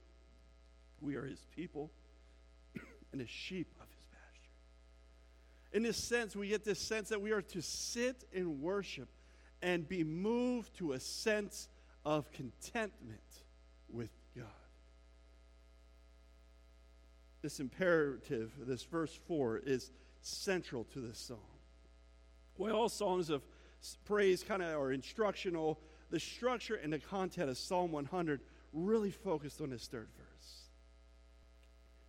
we 1.00 1.16
are 1.16 1.24
His 1.24 1.44
people, 1.56 1.90
and 3.10 3.20
His 3.20 3.30
sheep 3.30 3.74
of 3.80 3.88
His 3.88 4.04
pasture. 4.12 5.76
in 5.76 5.82
this 5.82 5.96
sense, 5.96 6.36
we 6.36 6.46
get 6.46 6.64
this 6.64 6.78
sense 6.78 7.08
that 7.08 7.20
we 7.20 7.32
are 7.32 7.42
to 7.42 7.60
sit 7.60 8.22
in 8.32 8.62
worship 8.62 9.08
and 9.60 9.88
be 9.88 10.04
moved 10.04 10.76
to 10.76 10.92
a 10.92 11.00
sense 11.00 11.68
of 12.04 12.30
contentment 12.30 13.18
with 13.88 14.10
God. 14.36 14.46
This 17.42 17.58
imperative, 17.58 18.52
this 18.60 18.84
verse 18.84 19.18
4, 19.26 19.62
is 19.66 19.90
central 20.22 20.84
to 20.92 21.00
this 21.00 21.18
song. 21.18 21.38
While 22.56 22.74
all 22.74 22.88
songs 22.88 23.30
of 23.30 23.42
praise 24.04 24.42
kind 24.42 24.62
of 24.62 24.78
are 24.78 24.92
instructional, 24.92 25.80
the 26.10 26.20
structure 26.20 26.76
and 26.76 26.92
the 26.92 26.98
content 26.98 27.50
of 27.50 27.58
Psalm 27.58 27.92
100 27.92 28.40
really 28.72 29.10
focused 29.10 29.60
on 29.60 29.70
this 29.70 29.86
third 29.86 30.08
verse. 30.16 30.62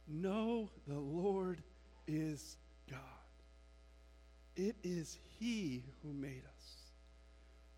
Know 0.08 0.70
the 0.88 1.00
Lord 1.00 1.62
is 2.08 2.58
God. 2.90 3.00
It 4.56 4.76
is 4.84 5.18
He 5.40 5.84
who 6.04 6.14
made 6.14 6.44
us. 6.46 6.76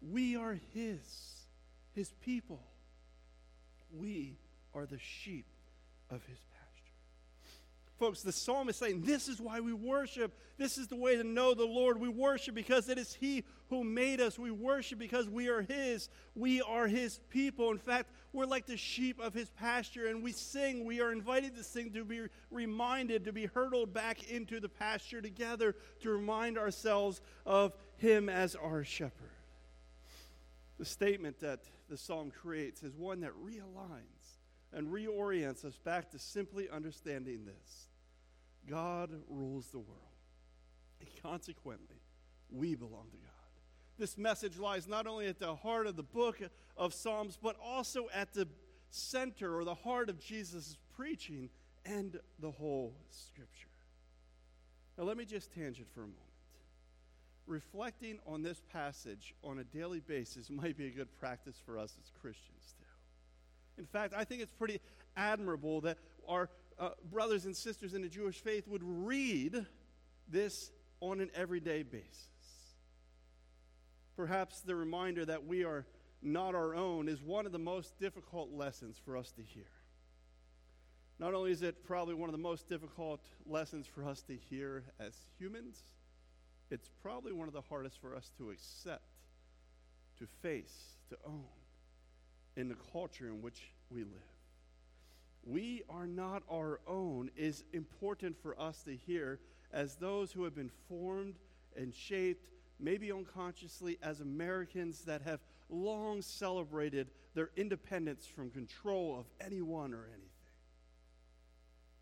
We 0.02 0.36
are 0.36 0.60
His, 0.74 1.46
His 1.94 2.10
people. 2.24 2.62
We 3.94 4.38
are 4.74 4.86
the 4.86 5.00
sheep 5.00 5.46
of 6.10 6.24
His 6.26 6.40
Folks, 7.98 8.22
the 8.22 8.32
psalm 8.32 8.68
is 8.68 8.76
saying 8.76 9.04
this 9.04 9.30
is 9.30 9.40
why 9.40 9.62
we 9.62 9.72
worship. 9.72 10.38
This 10.58 10.78
is 10.78 10.88
the 10.88 10.98
way 10.98 11.16
to 11.16 11.24
know 11.24 11.54
the 11.54 11.66
Lord. 11.66 11.98
We 11.98 12.10
worship 12.10 12.54
because 12.54 12.90
it 12.90 12.98
is 12.98 13.14
He 13.14 13.46
who 13.70 13.86
made 13.86 14.20
us. 14.20 14.38
We 14.38 14.52
worship 14.52 15.00
because 15.00 15.30
we 15.30 15.48
are 15.48 15.62
His. 15.62 16.10
We 16.36 16.62
are 16.62 16.88
His 16.88 17.22
people. 17.30 17.72
In 17.72 17.78
fact, 17.78 18.12
we're 18.34 18.46
like 18.46 18.66
the 18.66 18.76
sheep 18.76 19.22
of 19.22 19.34
His 19.34 19.50
pasture, 19.52 20.08
and 20.08 20.22
we 20.22 20.34
sing. 20.34 20.84
We 20.84 21.00
are 21.00 21.14
invited 21.14 21.56
to 21.56 21.64
sing 21.64 21.92
to 21.94 22.04
be 22.04 22.24
reminded, 22.52 23.24
to 23.26 23.32
be 23.32 23.46
hurtled 23.46 23.94
back 23.94 24.30
into 24.30 24.60
the 24.60 24.70
pasture 24.70 25.22
together, 25.22 25.74
to 26.02 26.10
remind 26.10 26.58
ourselves 26.58 27.22
of 27.46 27.74
Him 27.96 28.28
as 28.28 28.56
our 28.56 28.84
shepherd. 28.84 29.32
The 30.78 30.86
statement 30.86 31.40
that 31.40 31.62
the 31.90 31.96
psalm 31.96 32.30
creates 32.30 32.84
is 32.84 32.94
one 32.94 33.22
that 33.22 33.32
realigns 33.42 34.15
and 34.76 34.88
reorients 34.88 35.64
us 35.64 35.78
back 35.78 36.12
to 36.12 36.20
simply 36.20 36.70
understanding 36.70 37.46
this 37.46 37.88
God 38.70 39.10
rules 39.30 39.68
the 39.68 39.80
world. 39.80 40.02
And 41.00 41.10
consequently, 41.24 42.02
we 42.52 42.76
belong 42.76 43.08
to 43.12 43.18
God. 43.18 43.32
This 43.98 44.18
message 44.18 44.58
lies 44.58 44.88
not 44.88 45.08
only 45.08 45.28
at 45.28 45.40
the 45.40 45.56
heart 45.56 45.88
of 45.88 45.96
the 45.96 46.04
book 46.04 46.40
of 46.76 46.94
Psalms, 46.94 47.38
but 47.42 47.56
also 47.64 48.08
at 48.14 48.34
the 48.34 48.48
center 48.90 49.58
or 49.58 49.64
the 49.64 49.76
heart 49.76 50.10
of 50.10 50.20
Jesus' 50.20 50.78
preaching 50.96 51.50
and 51.86 52.20
the 52.40 52.52
whole 52.52 52.96
scripture. 53.10 53.70
Now, 54.98 55.06
let 55.06 55.16
me 55.18 55.26
just 55.26 55.54
tangent 55.54 55.88
for 55.94 56.02
a 56.02 56.08
moment. 56.08 56.20
Reflecting 57.48 58.20
on 58.26 58.42
this 58.42 58.62
passage 58.74 59.36
on 59.44 59.60
a 59.60 59.64
daily 59.64 60.00
basis 60.00 60.50
might 60.50 60.78
be 60.78 60.88
a 60.88 60.92
good 60.92 61.14
practice 61.20 61.62
for 61.64 61.78
us 61.78 61.96
as 62.02 62.12
Christians, 62.20 62.74
too. 62.80 62.95
In 63.78 63.86
fact, 63.86 64.14
I 64.16 64.24
think 64.24 64.42
it's 64.42 64.54
pretty 64.54 64.80
admirable 65.16 65.82
that 65.82 65.98
our 66.28 66.50
uh, 66.80 66.90
brothers 67.12 67.46
and 67.46 67.56
sisters 67.56 67.94
in 67.94 68.02
the 68.02 68.10
Jewish 68.10 68.42
faith 68.42 68.68
would 68.68 68.84
read 68.84 69.66
this 70.28 70.72
on 71.02 71.20
an 71.20 71.30
everyday 71.36 71.84
basis. 71.84 72.30
Perhaps 74.16 74.62
the 74.62 74.76
reminder 74.76 75.26
that 75.26 75.46
we 75.46 75.64
are 75.64 75.86
not 76.22 76.56
our 76.56 76.74
own 76.74 77.08
is 77.08 77.22
one 77.22 77.46
of 77.46 77.52
the 77.52 77.60
most 77.60 78.00
difficult 78.00 78.52
lessons 78.52 79.00
for 79.04 79.18
us 79.18 79.32
to 79.34 79.42
hear. 79.42 79.68
Not 81.20 81.34
only 81.34 81.52
is 81.52 81.62
it 81.62 81.86
probably 81.86 82.14
one 82.14 82.30
of 82.30 82.34
the 82.34 82.42
most 82.42 82.68
difficult 82.68 83.22
lessons 83.46 83.88
for 83.88 84.08
us 84.08 84.22
to 84.24 84.36
hear 84.36 84.84
as 85.00 85.14
humans, 85.38 85.82
it's 86.72 86.90
probably 87.02 87.32
one 87.32 87.48
of 87.48 87.54
the 87.54 87.62
hardest 87.62 88.02
for 88.02 88.16
us 88.16 88.32
to 88.38 88.50
accept, 88.50 89.04
to 90.20 90.28
face, 90.42 90.98
to 91.10 91.18
own 91.26 91.46
in 92.56 92.70
the 92.70 92.76
culture 92.92 93.28
in 93.28 93.42
which 93.42 93.72
we 93.90 94.04
live. 94.04 94.36
We 95.44 95.84
are 95.90 96.08
not 96.08 96.44
our 96.52 96.80
own 96.88 97.30
is 97.36 97.64
important 97.74 98.36
for 98.42 98.60
us 98.60 98.82
to 98.84 98.96
hear 98.96 99.40
as 99.72 99.96
those 99.96 100.32
who 100.32 100.44
have 100.44 100.56
been 100.56 100.72
formed 100.90 101.36
and 101.76 101.94
shaped, 101.94 102.48
maybe 102.80 103.12
unconsciously, 103.12 104.00
as 104.02 104.22
Americans 104.22 105.02
that 105.06 105.22
have 105.22 105.40
long 105.70 106.22
celebrated 106.22 107.10
their 107.36 107.52
independence 107.58 108.26
from 108.26 108.50
control 108.50 109.20
of 109.20 109.26
anyone 109.46 109.94
or 109.94 110.06
anything. 110.06 110.30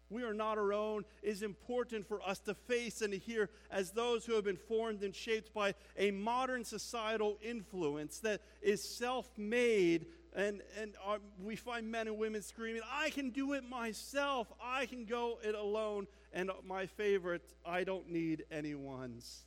We 0.10 0.24
are 0.24 0.34
not 0.34 0.60
our 0.60 0.74
own 0.74 1.06
is 1.24 1.42
important 1.42 2.08
for 2.08 2.22
us 2.22 2.38
to 2.42 2.54
face 2.54 3.02
and 3.02 3.12
to 3.14 3.18
hear 3.18 3.50
as 3.72 3.92
those 3.92 4.26
who 4.26 4.36
have 4.36 4.44
been 4.44 4.58
formed 4.58 5.02
and 5.02 5.16
shaped 5.16 5.54
by 5.54 5.74
a 5.98 6.12
modern 6.12 6.64
societal 6.64 7.40
influence 7.42 8.20
that 8.20 8.42
is 8.62 8.84
self 8.98 9.28
made. 9.38 10.06
And, 10.36 10.62
and 10.82 10.96
our, 11.06 11.20
we 11.44 11.56
find 11.56 11.92
men 11.92 12.08
and 12.08 12.18
women 12.18 12.42
screaming, 12.42 12.82
I 12.92 13.12
can 13.12 13.30
do 13.30 13.54
it 13.54 13.64
myself. 13.64 14.52
I 14.62 14.88
can 14.88 15.06
go 15.06 15.40
it 15.44 15.54
alone. 15.54 16.08
And 16.32 16.50
my 16.66 16.88
favorite, 16.88 17.54
I 17.66 17.84
don't 17.84 18.10
need 18.10 18.46
anyone's 18.52 19.46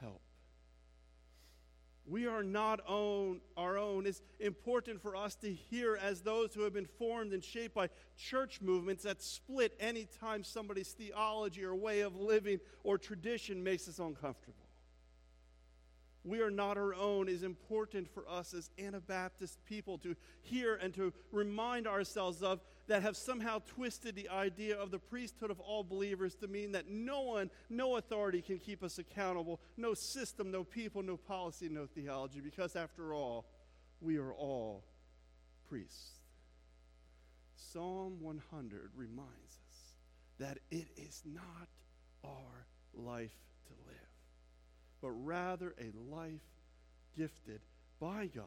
help. 0.00 0.20
We 2.04 2.26
are 2.26 2.42
not 2.42 2.80
own, 2.86 3.40
our 3.56 3.78
own 3.78 4.06
It's 4.06 4.20
important 4.40 5.00
for 5.00 5.16
us 5.16 5.34
to 5.36 5.52
hear 5.52 5.96
as 5.96 6.20
those 6.20 6.52
who 6.52 6.62
have 6.62 6.74
been 6.74 6.88
formed 6.98 7.32
and 7.32 7.42
shaped 7.42 7.74
by 7.74 7.88
church 8.16 8.60
movements 8.60 9.04
that 9.04 9.22
split 9.22 9.74
anytime 9.80 10.44
somebody's 10.44 10.92
theology 10.92 11.64
or 11.64 11.74
way 11.74 12.00
of 12.00 12.16
living 12.16 12.58
or 12.82 12.98
tradition 12.98 13.62
makes 13.62 13.88
us 13.88 13.98
uncomfortable 13.98 14.61
we 16.24 16.40
are 16.40 16.50
not 16.50 16.76
our 16.76 16.94
own 16.94 17.28
is 17.28 17.42
important 17.42 18.08
for 18.12 18.28
us 18.28 18.54
as 18.54 18.70
Anabaptist 18.78 19.64
people 19.64 19.98
to 19.98 20.14
hear 20.40 20.76
and 20.76 20.94
to 20.94 21.12
remind 21.32 21.86
ourselves 21.86 22.42
of 22.42 22.60
that 22.86 23.02
have 23.02 23.16
somehow 23.16 23.60
twisted 23.66 24.14
the 24.14 24.28
idea 24.28 24.76
of 24.76 24.90
the 24.90 24.98
priesthood 24.98 25.50
of 25.50 25.58
all 25.60 25.82
believers 25.82 26.34
to 26.36 26.48
mean 26.48 26.72
that 26.72 26.88
no 26.88 27.22
one, 27.22 27.50
no 27.70 27.96
authority 27.96 28.42
can 28.42 28.58
keep 28.58 28.82
us 28.82 28.98
accountable, 28.98 29.60
no 29.76 29.94
system, 29.94 30.50
no 30.50 30.64
people, 30.64 31.02
no 31.02 31.16
policy, 31.16 31.68
no 31.68 31.86
theology, 31.86 32.40
because 32.40 32.76
after 32.76 33.14
all, 33.14 33.46
we 34.00 34.16
are 34.18 34.32
all 34.32 34.84
priests. 35.68 36.10
Psalm 37.54 38.18
100 38.20 38.90
reminds 38.96 39.58
us 39.68 39.96
that 40.38 40.58
it 40.70 40.88
is 40.96 41.22
not 41.24 41.68
our 42.24 42.66
life 42.94 43.38
but 45.02 45.10
rather 45.10 45.74
a 45.78 45.90
life 46.14 46.40
gifted 47.16 47.60
by 48.00 48.30
God, 48.34 48.46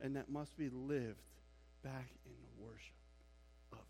and 0.00 0.14
that 0.14 0.30
must 0.30 0.56
be 0.56 0.68
lived 0.68 1.16
back 1.82 2.10
in 2.26 2.32
the 2.32 2.64
worship 2.64 2.94
of 3.72 3.78
God. 3.78 3.86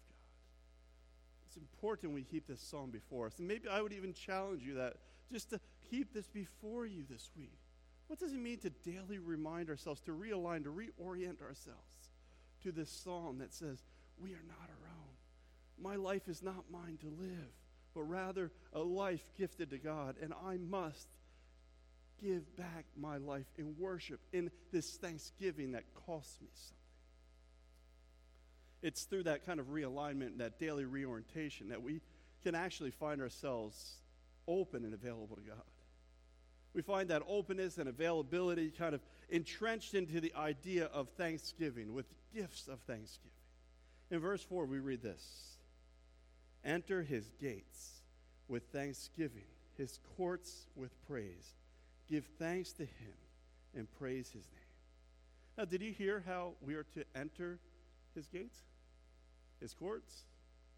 It's 1.47 1.57
important 1.57 2.15
we 2.15 2.23
keep 2.23 2.47
this 2.47 2.61
psalm 2.61 2.91
before 2.91 3.27
us. 3.27 3.39
And 3.39 3.49
maybe 3.49 3.69
I 3.69 3.83
would 3.83 3.93
even 3.93 4.13
challenge 4.13 4.63
you 4.63 4.75
that 4.75 4.95
just 5.33 5.51
to 5.51 5.61
keep 5.91 6.15
this 6.15 6.29
before 6.29 6.87
you 6.87 7.05
this 7.11 7.31
week. 7.37 7.59
What 8.07 8.19
does 8.19 8.33
it 8.33 8.41
mean 8.41 8.59
to 8.61 8.71
daily 8.71 9.19
remind 9.19 9.69
ourselves, 9.69 10.01
to 10.03 10.13
realign, 10.13 10.65
to 10.65 10.71
reorient 10.71 11.43
ourselves 11.43 12.11
to 12.63 12.73
this 12.73 12.91
psalm 12.91 13.39
that 13.39 13.53
says, 13.53 13.83
We 14.19 14.31
are 14.31 14.45
not 14.49 14.71
our 14.71 14.89
own. 14.89 15.83
My 15.83 15.97
life 15.97 16.29
is 16.29 16.43
not 16.43 16.65
mine 16.71 16.99
to 17.03 17.07
live, 17.07 17.53
but 17.95 18.03
rather 18.03 18.51
a 18.73 18.81
life 18.81 19.25
gifted 19.37 19.71
to 19.71 19.79
God, 19.79 20.17
and 20.23 20.33
I 20.47 20.57
must 20.57 21.09
give 22.23 22.57
back 22.57 22.85
my 22.97 23.19
life 23.19 23.47
in 23.57 23.75
worship, 23.79 24.21
in 24.33 24.51
this 24.73 24.97
thanksgiving 24.97 25.73
that 25.73 25.85
costs 26.07 26.41
me 26.41 26.49
something. 26.53 26.77
It's 28.83 29.05
through 29.05 29.25
that 29.25 29.45
kind 29.45 29.59
of 29.59 29.67
realignment, 29.67 30.39
that 30.39 30.59
daily 30.59 30.85
reorientation, 30.85 31.71
that 31.71 31.83
we 31.83 32.01
can 32.43 32.55
actually 32.55 32.93
find 32.93 33.21
ourselves 33.21 33.97
open 34.47 34.85
and 34.85 34.95
available 34.95 35.37
to 35.37 35.43
God. 35.43 35.63
We 36.75 36.83
find 36.83 37.09
that 37.11 37.23
openness 37.27 37.79
and 37.79 37.89
availability 37.89 38.71
kind 38.71 38.95
of 38.95 39.01
entrenched 39.31 39.95
into 39.95 40.21
the 40.21 40.33
idea 40.35 40.87
of 40.87 41.09
thanksgiving 41.11 41.93
with 41.93 42.07
gifts 42.35 42.69
of 42.69 42.79
thanksgiving. 42.81 43.33
In 44.11 44.21
verse 44.21 44.43
4, 44.45 44.67
we 44.67 44.79
read 44.79 45.03
this 45.03 45.59
Enter 46.65 47.03
his 47.03 47.31
gates 47.41 48.03
with 48.47 48.65
thanksgiving, 48.73 49.47
his 49.77 49.99
courts 50.17 50.67
with 50.77 50.91
praise. 51.07 51.55
Give 52.11 52.25
thanks 52.39 52.73
to 52.75 52.83
him 52.83 53.15
and 53.75 53.87
praise 53.99 54.31
his 54.31 54.47
name. 54.47 54.63
Now, 55.57 55.65
did 55.65 55.83
you 55.83 55.93
hear 55.93 56.23
how 56.27 56.53
we 56.61 56.75
are 56.75 56.85
to 56.95 57.05
enter 57.15 57.59
his 58.15 58.29
gates, 58.29 58.59
his 59.61 59.75
courts? 59.75 60.25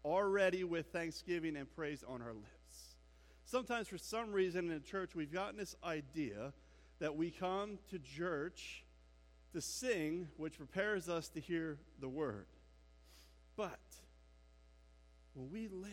Already 0.03 0.63
with 0.63 0.87
thanksgiving 0.87 1.55
and 1.55 1.73
praise 1.75 2.03
on 2.07 2.21
our 2.21 2.33
lips. 2.33 2.95
Sometimes, 3.45 3.87
for 3.87 3.97
some 3.97 4.31
reason, 4.31 4.65
in 4.65 4.73
the 4.73 4.79
church, 4.79 5.15
we've 5.15 5.31
gotten 5.31 5.57
this 5.57 5.75
idea 5.83 6.53
that 6.99 7.15
we 7.15 7.31
come 7.31 7.77
to 7.89 7.99
church 7.99 8.83
to 9.53 9.61
sing, 9.61 10.27
which 10.37 10.57
prepares 10.57 11.09
us 11.09 11.27
to 11.29 11.39
hear 11.39 11.77
the 11.99 12.09
word. 12.09 12.45
But 13.55 13.79
when 15.33 15.51
we 15.51 15.67
live 15.67 15.91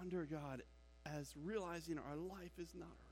under 0.00 0.24
God 0.24 0.62
as 1.04 1.34
realizing 1.42 1.98
our 1.98 2.16
life 2.16 2.52
is 2.58 2.74
not 2.74 2.86
our 2.86 3.09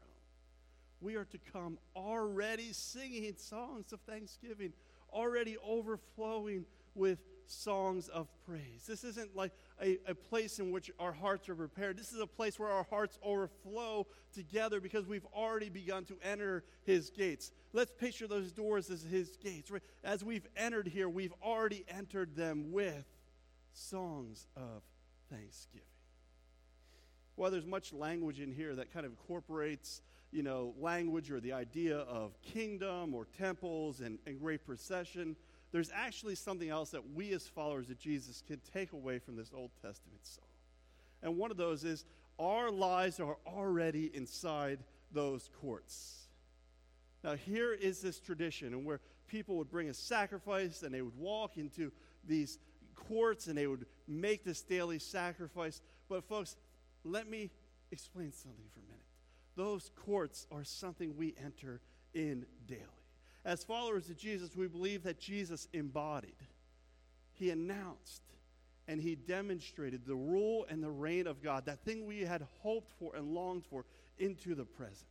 we 1.00 1.16
are 1.16 1.24
to 1.26 1.38
come 1.52 1.78
already 1.94 2.72
singing 2.72 3.34
songs 3.36 3.92
of 3.92 4.00
thanksgiving, 4.00 4.72
already 5.12 5.56
overflowing 5.64 6.64
with 6.94 7.18
songs 7.46 8.08
of 8.08 8.28
praise. 8.46 8.84
This 8.86 9.04
isn't 9.04 9.34
like 9.34 9.52
a, 9.82 9.98
a 10.06 10.14
place 10.14 10.58
in 10.58 10.70
which 10.70 10.90
our 10.98 11.12
hearts 11.12 11.48
are 11.48 11.54
prepared. 11.54 11.96
This 11.96 12.12
is 12.12 12.20
a 12.20 12.26
place 12.26 12.58
where 12.58 12.70
our 12.70 12.86
hearts 12.90 13.18
overflow 13.22 14.06
together 14.34 14.80
because 14.80 15.06
we've 15.06 15.26
already 15.34 15.70
begun 15.70 16.04
to 16.06 16.18
enter 16.22 16.64
his 16.84 17.10
gates. 17.10 17.52
Let's 17.72 17.92
picture 17.92 18.26
those 18.26 18.52
doors 18.52 18.90
as 18.90 19.02
his 19.02 19.36
gates. 19.42 19.70
As 20.04 20.24
we've 20.24 20.46
entered 20.56 20.88
here, 20.88 21.08
we've 21.08 21.34
already 21.42 21.84
entered 21.88 22.36
them 22.36 22.72
with 22.72 23.04
songs 23.72 24.46
of 24.56 24.82
thanksgiving. 25.30 25.86
Well, 27.36 27.50
there's 27.52 27.66
much 27.66 27.92
language 27.92 28.40
in 28.40 28.50
here 28.50 28.74
that 28.74 28.92
kind 28.92 29.06
of 29.06 29.12
incorporates 29.12 30.02
you 30.30 30.42
know, 30.42 30.74
language 30.78 31.30
or 31.30 31.40
the 31.40 31.52
idea 31.52 31.98
of 31.98 32.40
kingdom 32.42 33.14
or 33.14 33.26
temples 33.38 34.00
and, 34.00 34.18
and 34.26 34.38
great 34.38 34.64
procession. 34.64 35.36
There's 35.72 35.90
actually 35.94 36.34
something 36.34 36.68
else 36.68 36.90
that 36.90 37.12
we 37.14 37.32
as 37.32 37.46
followers 37.46 37.90
of 37.90 37.98
Jesus 37.98 38.42
can 38.46 38.60
take 38.72 38.92
away 38.92 39.18
from 39.18 39.36
this 39.36 39.52
Old 39.54 39.70
Testament 39.82 40.20
song. 40.26 40.44
And 41.22 41.36
one 41.36 41.50
of 41.50 41.56
those 41.56 41.84
is 41.84 42.04
our 42.38 42.70
lives 42.70 43.20
are 43.20 43.36
already 43.46 44.10
inside 44.14 44.80
those 45.12 45.50
courts. 45.60 46.26
Now, 47.24 47.34
here 47.34 47.72
is 47.72 48.00
this 48.00 48.20
tradition, 48.20 48.74
and 48.74 48.84
where 48.84 49.00
people 49.26 49.56
would 49.56 49.70
bring 49.70 49.88
a 49.88 49.94
sacrifice 49.94 50.82
and 50.82 50.94
they 50.94 51.02
would 51.02 51.18
walk 51.18 51.56
into 51.56 51.90
these 52.24 52.58
courts 52.94 53.46
and 53.48 53.58
they 53.58 53.66
would 53.66 53.86
make 54.06 54.44
this 54.44 54.62
daily 54.62 54.98
sacrifice. 54.98 55.80
But, 56.08 56.24
folks, 56.24 56.56
let 57.04 57.28
me 57.28 57.50
explain 57.90 58.32
something 58.32 58.64
for 58.72 58.80
a 58.80 58.84
minute 58.84 59.07
those 59.58 59.90
courts 60.06 60.46
are 60.52 60.62
something 60.62 61.16
we 61.16 61.34
enter 61.44 61.80
in 62.14 62.46
daily. 62.68 62.82
As 63.44 63.64
followers 63.64 64.08
of 64.08 64.16
Jesus, 64.16 64.56
we 64.56 64.68
believe 64.68 65.02
that 65.02 65.18
Jesus 65.18 65.66
embodied, 65.72 66.30
he 67.34 67.50
announced, 67.50 68.22
and 68.86 69.00
he 69.00 69.16
demonstrated 69.16 70.06
the 70.06 70.14
rule 70.14 70.64
and 70.70 70.82
the 70.82 70.90
reign 70.90 71.26
of 71.26 71.42
God, 71.42 71.66
that 71.66 71.84
thing 71.84 72.06
we 72.06 72.20
had 72.20 72.46
hoped 72.62 72.92
for 73.00 73.16
and 73.16 73.34
longed 73.34 73.64
for, 73.68 73.84
into 74.18 74.54
the 74.54 74.64
present. 74.64 75.08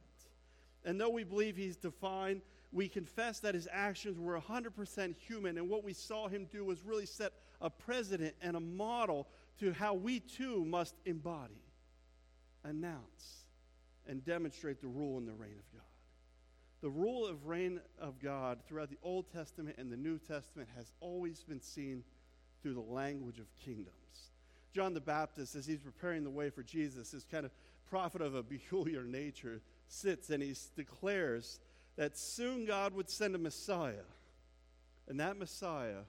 And 0.85 0.99
though 0.99 1.09
we 1.09 1.25
believe 1.25 1.57
he's 1.57 1.75
divine, 1.75 2.41
we 2.71 2.87
confess 2.87 3.41
that 3.41 3.53
his 3.53 3.67
actions 3.69 4.17
were 4.17 4.39
100% 4.39 5.15
human, 5.17 5.57
and 5.57 5.67
what 5.69 5.83
we 5.83 5.93
saw 5.93 6.29
him 6.29 6.47
do 6.49 6.63
was 6.63 6.85
really 6.85 7.05
set 7.05 7.33
a 7.59 7.69
precedent 7.69 8.35
and 8.41 8.55
a 8.55 8.61
model 8.61 9.27
to 9.59 9.73
how 9.73 9.93
we 9.93 10.21
too 10.21 10.63
must 10.63 10.95
embody, 11.05 11.61
announce, 12.63 13.46
and 14.07 14.23
demonstrate 14.23 14.81
the 14.81 14.87
rule 14.87 15.17
and 15.17 15.27
the 15.27 15.33
reign 15.33 15.57
of 15.57 15.73
God. 15.73 15.81
The 16.81 16.89
rule 16.89 17.25
of 17.25 17.47
reign 17.47 17.81
of 17.99 18.19
God 18.19 18.59
throughout 18.67 18.89
the 18.89 18.99
Old 19.01 19.31
Testament 19.31 19.77
and 19.77 19.91
the 19.91 19.97
New 19.97 20.19
Testament 20.19 20.69
has 20.75 20.91
always 20.99 21.43
been 21.43 21.61
seen 21.61 22.03
through 22.61 22.75
the 22.75 22.81
language 22.81 23.39
of 23.39 23.45
kingdoms. 23.63 23.91
John 24.73 24.93
the 24.93 25.01
Baptist, 25.01 25.55
as 25.55 25.65
he's 25.65 25.79
preparing 25.79 26.23
the 26.23 26.29
way 26.29 26.49
for 26.49 26.61
Jesus, 26.61 27.13
is 27.13 27.23
kind 27.23 27.45
of 27.45 27.51
prophet 27.89 28.21
of 28.21 28.35
a 28.35 28.43
peculiar 28.43 29.03
nature, 29.03 29.61
sits 29.87 30.29
and 30.29 30.43
he 30.43 30.53
declares 30.75 31.59
that 31.95 32.17
soon 32.17 32.65
God 32.65 32.93
would 32.93 33.09
send 33.09 33.33
a 33.33 33.39
Messiah, 33.39 34.05
and 35.07 35.19
that 35.19 35.37
Messiah 35.37 36.01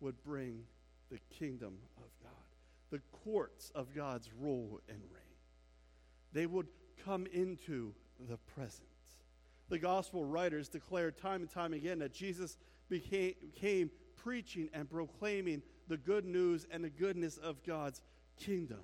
would 0.00 0.22
bring 0.24 0.64
the 1.10 1.18
kingdom 1.38 1.74
of 1.98 2.10
God, 2.22 2.32
the 2.90 3.00
courts 3.24 3.70
of 3.74 3.94
God's 3.94 4.28
rule 4.40 4.80
and 4.88 4.98
reign. 5.12 5.22
They 6.32 6.46
would 6.46 6.66
come 7.04 7.26
into 7.32 7.94
the 8.28 8.36
present. 8.54 8.88
The 9.68 9.78
gospel 9.78 10.24
writers 10.24 10.68
declare 10.68 11.10
time 11.10 11.42
and 11.42 11.50
time 11.50 11.72
again 11.72 11.98
that 11.98 12.12
Jesus 12.12 12.56
became, 12.88 13.34
came 13.60 13.90
preaching 14.16 14.68
and 14.72 14.88
proclaiming 14.88 15.62
the 15.88 15.96
good 15.96 16.24
news 16.24 16.66
and 16.70 16.82
the 16.82 16.90
goodness 16.90 17.36
of 17.36 17.62
God's 17.64 18.00
kingdom. 18.38 18.80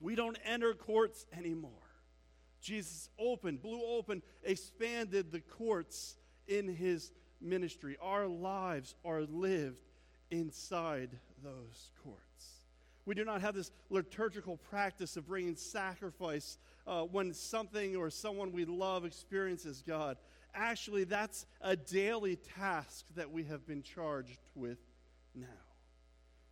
We 0.00 0.14
don't 0.14 0.38
enter 0.44 0.74
courts 0.74 1.26
anymore. 1.36 1.70
Jesus 2.60 3.08
opened, 3.18 3.62
blew 3.62 3.82
open, 3.82 4.22
expanded 4.42 5.32
the 5.32 5.40
courts 5.40 6.16
in 6.46 6.68
his 6.68 7.12
ministry. 7.40 7.96
Our 8.00 8.26
lives 8.26 8.94
are 9.04 9.22
lived 9.22 9.84
inside 10.30 11.10
those 11.42 11.90
courts. 12.04 12.20
We 13.04 13.14
do 13.14 13.24
not 13.24 13.40
have 13.40 13.54
this 13.54 13.72
liturgical 13.90 14.56
practice 14.56 15.16
of 15.16 15.26
bringing 15.26 15.56
sacrifice 15.56 16.56
uh, 16.86 17.02
when 17.02 17.32
something 17.32 17.96
or 17.96 18.10
someone 18.10 18.52
we 18.52 18.64
love 18.64 19.04
experiences 19.04 19.82
God. 19.86 20.16
Actually, 20.54 21.04
that's 21.04 21.46
a 21.60 21.76
daily 21.76 22.36
task 22.36 23.06
that 23.14 23.30
we 23.30 23.44
have 23.44 23.66
been 23.66 23.82
charged 23.82 24.38
with 24.54 24.78
now. 25.34 25.46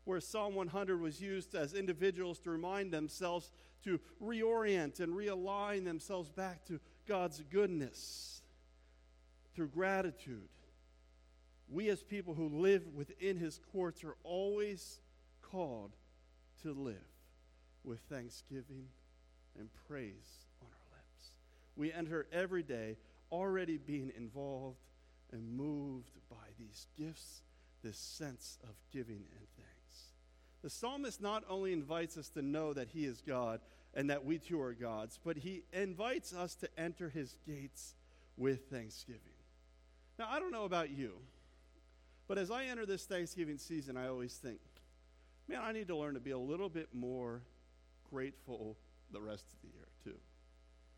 Where 0.04 0.20
Psalm 0.20 0.54
100 0.54 1.00
was 1.00 1.20
used 1.20 1.54
as 1.54 1.75
individuals 1.75 2.38
to 2.40 2.50
remind 2.50 2.92
themselves 2.92 3.50
to 3.84 4.00
reorient 4.22 5.00
and 5.00 5.14
realign 5.14 5.84
themselves 5.84 6.30
back 6.30 6.64
to 6.66 6.80
God's 7.06 7.42
goodness 7.50 8.42
through 9.54 9.68
gratitude. 9.68 10.49
We, 11.68 11.88
as 11.88 12.02
people 12.02 12.34
who 12.34 12.49
live 12.49 12.82
within 12.94 13.37
His 13.37 13.60
courts, 13.72 14.02
are 14.02 14.16
always 14.25 15.00
called 15.42 15.92
to 16.62 16.72
live 16.72 16.96
with 17.84 18.00
thanksgiving 18.08 18.88
and 19.59 19.69
praise 19.88 20.47
on 20.61 20.69
our 20.69 20.99
lips. 20.99 21.30
We 21.76 21.92
enter 21.92 22.26
every 22.33 22.62
day 22.62 22.97
already 23.30 23.76
being 23.76 24.12
involved 24.16 24.80
and 25.33 25.57
moved 25.57 26.11
by 26.30 26.37
these 26.59 26.87
gifts, 26.99 27.42
this 27.83 27.99
sense 27.99 28.59
of 28.64 28.75
giving 28.92 29.25
and 29.37 29.47
thanks. 29.57 30.12
The 30.62 30.71
psalmist 30.71 31.23
not 31.23 31.45
only 31.49 31.73
invites 31.73 32.16
us 32.16 32.28
to 32.30 32.42
know 32.42 32.73
that 32.73 32.88
he 32.88 33.07
is 33.07 33.23
God 33.26 33.61
and 33.95 34.11
that 34.11 34.25
we 34.25 34.38
too 34.38 34.61
are 34.61 34.75
God's, 34.75 35.19
but 35.25 35.38
he 35.38 35.62
invites 35.73 36.35
us 36.35 36.54
to 36.57 36.69
enter 36.78 37.09
his 37.09 37.37
gates 37.47 37.95
with 38.37 38.71
thanksgiving. 38.71 39.21
Now, 40.19 40.26
I 40.28 40.39
don't 40.39 40.52
know 40.52 40.65
about 40.65 40.91
you, 40.91 41.13
but 42.28 42.39
as 42.39 42.50
I 42.50 42.67
enter 42.67 42.86
this 42.86 43.06
Thanksgiving 43.06 43.58
season, 43.58 43.97
I 43.97 44.08
always 44.08 44.34
think, 44.34 44.60
man, 45.49 45.60
I 45.63 45.73
need 45.73 45.89
to 45.89 45.97
learn 45.97 46.15
to 46.15 46.21
be 46.21 46.30
a 46.30 46.39
little 46.39 46.69
bit 46.69 46.89
more 46.93 47.43
grateful 48.10 48.76
the 49.12 49.20
rest 49.20 49.44
of 49.52 49.60
the 49.62 49.68
year, 49.68 49.86
too. 50.04 50.18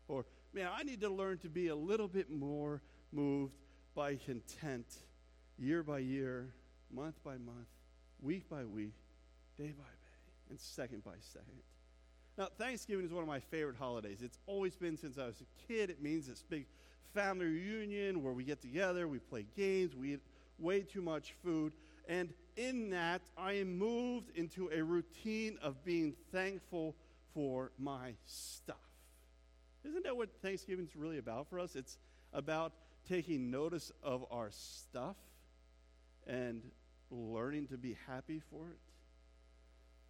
Or, 0.07 0.25
man, 0.53 0.69
I 0.73 0.83
need 0.83 1.01
to 1.01 1.09
learn 1.09 1.37
to 1.39 1.49
be 1.49 1.67
a 1.67 1.75
little 1.75 2.07
bit 2.07 2.29
more 2.29 2.81
moved 3.11 3.53
by 3.95 4.15
content 4.15 4.85
year 5.57 5.83
by 5.83 5.99
year, 5.99 6.53
month 6.91 7.15
by 7.23 7.37
month, 7.37 7.67
week 8.21 8.49
by 8.49 8.65
week, 8.65 8.95
day 9.57 9.73
by 9.77 9.83
day, 9.83 10.49
and 10.49 10.59
second 10.59 11.03
by 11.03 11.15
second. 11.19 11.61
Now, 12.37 12.47
Thanksgiving 12.57 13.05
is 13.05 13.13
one 13.13 13.21
of 13.21 13.29
my 13.29 13.39
favorite 13.39 13.75
holidays. 13.77 14.19
It's 14.23 14.39
always 14.47 14.75
been 14.75 14.97
since 14.97 15.17
I 15.17 15.27
was 15.27 15.41
a 15.41 15.67
kid. 15.71 15.91
It 15.91 16.01
means 16.01 16.27
this 16.27 16.43
big 16.49 16.65
family 17.13 17.45
reunion 17.45 18.23
where 18.23 18.33
we 18.33 18.43
get 18.43 18.61
together, 18.61 19.07
we 19.07 19.19
play 19.19 19.45
games, 19.55 19.95
we 19.95 20.13
eat 20.13 20.21
way 20.57 20.81
too 20.81 21.01
much 21.01 21.33
food. 21.43 21.73
And 22.07 22.33
in 22.57 22.89
that, 22.89 23.21
I 23.37 23.53
am 23.53 23.77
moved 23.77 24.35
into 24.35 24.69
a 24.73 24.81
routine 24.81 25.57
of 25.61 25.83
being 25.85 26.15
thankful 26.31 26.95
for 27.33 27.71
my 27.77 28.13
stuff. 28.25 28.77
Isn't 29.83 30.03
that 30.03 30.15
what 30.15 30.29
Thanksgiving 30.41 30.85
is 30.85 30.95
really 30.95 31.17
about 31.17 31.49
for 31.49 31.59
us? 31.59 31.75
It's 31.75 31.97
about 32.31 32.73
taking 33.07 33.51
notice 33.51 33.91
of 34.01 34.25
our 34.31 34.49
stuff 34.51 35.17
and 36.25 36.61
learning 37.11 37.67
to 37.67 37.77
be 37.77 37.97
happy 38.07 38.41
for 38.49 38.69
it. 38.69 38.79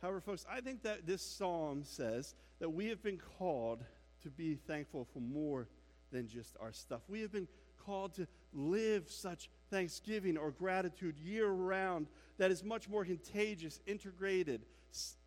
However, 0.02 0.22
folks, 0.22 0.46
I 0.50 0.62
think 0.62 0.84
that 0.84 1.08
this 1.08 1.22
psalm 1.22 1.84
says 1.84 2.36
that 2.60 2.70
we 2.70 2.88
have 2.88 3.02
been 3.02 3.20
called 3.38 3.84
to 4.22 4.30
be 4.30 4.56
thankful 4.56 5.08
for 5.14 5.20
more 5.20 5.68
than 6.12 6.28
just 6.28 6.56
our 6.60 6.72
stuff. 6.72 7.02
We 7.08 7.22
have 7.22 7.32
been 7.32 7.48
called 7.86 8.14
to 8.16 8.28
live 8.54 9.10
such 9.10 9.50
thanksgiving 9.70 10.38
or 10.38 10.52
gratitude 10.52 11.18
year 11.18 11.48
round 11.48 12.08
that 12.38 12.52
is 12.52 12.64
much 12.64 12.88
more 12.88 13.06
contagious, 13.06 13.80
integrated, 13.88 14.66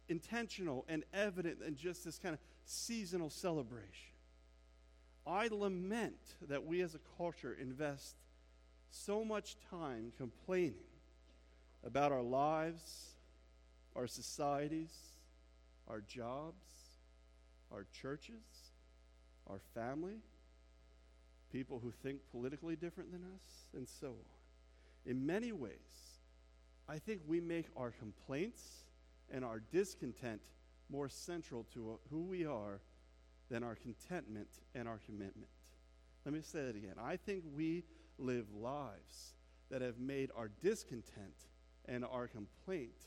intentional, 0.08 0.84
and 0.88 1.04
evident 1.12 1.60
than 1.60 1.76
just 1.76 2.04
this 2.04 2.18
kind 2.18 2.34
of 2.34 2.40
seasonal 2.64 3.30
celebration. 3.30 4.12
I 5.26 5.48
lament 5.48 6.20
that 6.48 6.64
we 6.64 6.80
as 6.82 6.94
a 6.94 7.00
culture 7.16 7.56
invest 7.60 8.16
so 8.90 9.24
much 9.24 9.56
time 9.70 10.12
complaining 10.16 10.74
about 11.84 12.12
our 12.12 12.22
lives, 12.22 13.14
our 13.94 14.06
societies, 14.06 14.94
our 15.88 16.00
jobs, 16.00 16.64
our 17.72 17.86
churches, 18.00 18.72
our 19.48 19.60
family 19.74 20.20
people 21.52 21.80
who 21.82 21.90
think 22.02 22.18
politically 22.30 22.76
different 22.76 23.10
than 23.12 23.22
us, 23.34 23.68
and 23.74 23.88
so 23.88 24.08
on. 24.08 25.10
In 25.10 25.24
many 25.24 25.52
ways, 25.52 25.72
I 26.88 26.98
think 26.98 27.22
we 27.26 27.40
make 27.40 27.66
our 27.76 27.92
complaints 27.92 28.62
and 29.32 29.44
our 29.44 29.60
discontent 29.72 30.40
more 30.88 31.08
central 31.08 31.64
to 31.74 31.98
who 32.10 32.22
we 32.22 32.44
are 32.46 32.80
than 33.50 33.62
our 33.62 33.74
contentment 33.74 34.48
and 34.74 34.88
our 34.88 35.00
commitment. 35.04 35.50
Let 36.24 36.34
me 36.34 36.40
say 36.42 36.64
that 36.64 36.76
again. 36.76 36.94
I 37.00 37.16
think 37.16 37.44
we 37.54 37.84
live 38.18 38.46
lives 38.52 39.34
that 39.70 39.82
have 39.82 39.98
made 39.98 40.30
our 40.36 40.50
discontent 40.62 41.46
and 41.86 42.04
our 42.04 42.26
complaint 42.26 42.98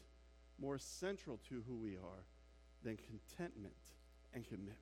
more 0.59 0.77
central 0.77 1.39
to 1.49 1.63
who 1.67 1.75
we 1.75 1.95
are 1.95 2.25
than 2.83 2.97
contentment 2.97 3.73
and 4.33 4.45
commitment. 4.45 4.77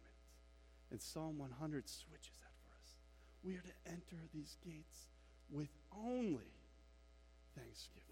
And 0.92 1.02
Psalm 1.02 1.38
100 1.38 1.88
switches 1.90 2.36
that 2.42 2.52
for 2.64 2.74
us. 2.82 2.96
we 3.44 3.54
are 3.56 3.62
to 3.62 3.92
enter 3.92 4.24
these 4.34 4.58
gates 4.64 5.08
with 5.50 5.70
only 5.96 6.52
thanksgiving. 7.56 8.04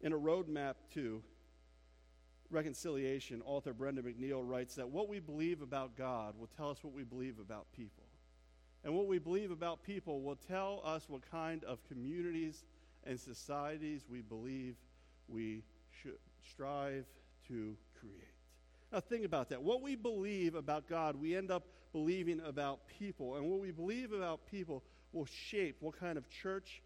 In 0.00 0.12
a 0.12 0.18
roadmap 0.18 0.74
to 0.94 1.22
reconciliation, 2.50 3.42
author 3.44 3.72
Brenda 3.72 4.02
McNeil 4.02 4.42
writes 4.46 4.74
that 4.76 4.88
what 4.88 5.08
we 5.08 5.20
believe 5.20 5.62
about 5.62 5.96
God 5.96 6.34
will 6.38 6.48
tell 6.56 6.70
us 6.70 6.78
what 6.82 6.94
we 6.94 7.04
believe 7.04 7.38
about 7.38 7.66
people. 7.72 8.04
And 8.84 8.94
what 8.94 9.06
we 9.06 9.18
believe 9.18 9.50
about 9.50 9.82
people 9.82 10.20
will 10.20 10.36
tell 10.36 10.82
us 10.84 11.08
what 11.08 11.22
kind 11.30 11.64
of 11.64 11.78
communities 11.88 12.64
and 13.04 13.18
societies 13.18 14.04
we 14.10 14.20
believe 14.20 14.76
we 15.28 15.62
should 16.02 16.18
strive 16.50 17.06
to 17.48 17.76
create. 17.98 18.34
Now, 18.92 19.00
think 19.00 19.24
about 19.24 19.48
that. 19.48 19.62
What 19.62 19.82
we 19.82 19.96
believe 19.96 20.54
about 20.54 20.88
God, 20.88 21.16
we 21.16 21.34
end 21.34 21.50
up 21.50 21.64
believing 21.92 22.40
about 22.44 22.86
people. 22.86 23.36
And 23.36 23.46
what 23.46 23.60
we 23.60 23.70
believe 23.70 24.12
about 24.12 24.46
people 24.46 24.82
will 25.12 25.26
shape 25.26 25.76
what 25.80 25.98
kind 25.98 26.18
of 26.18 26.28
church 26.28 26.82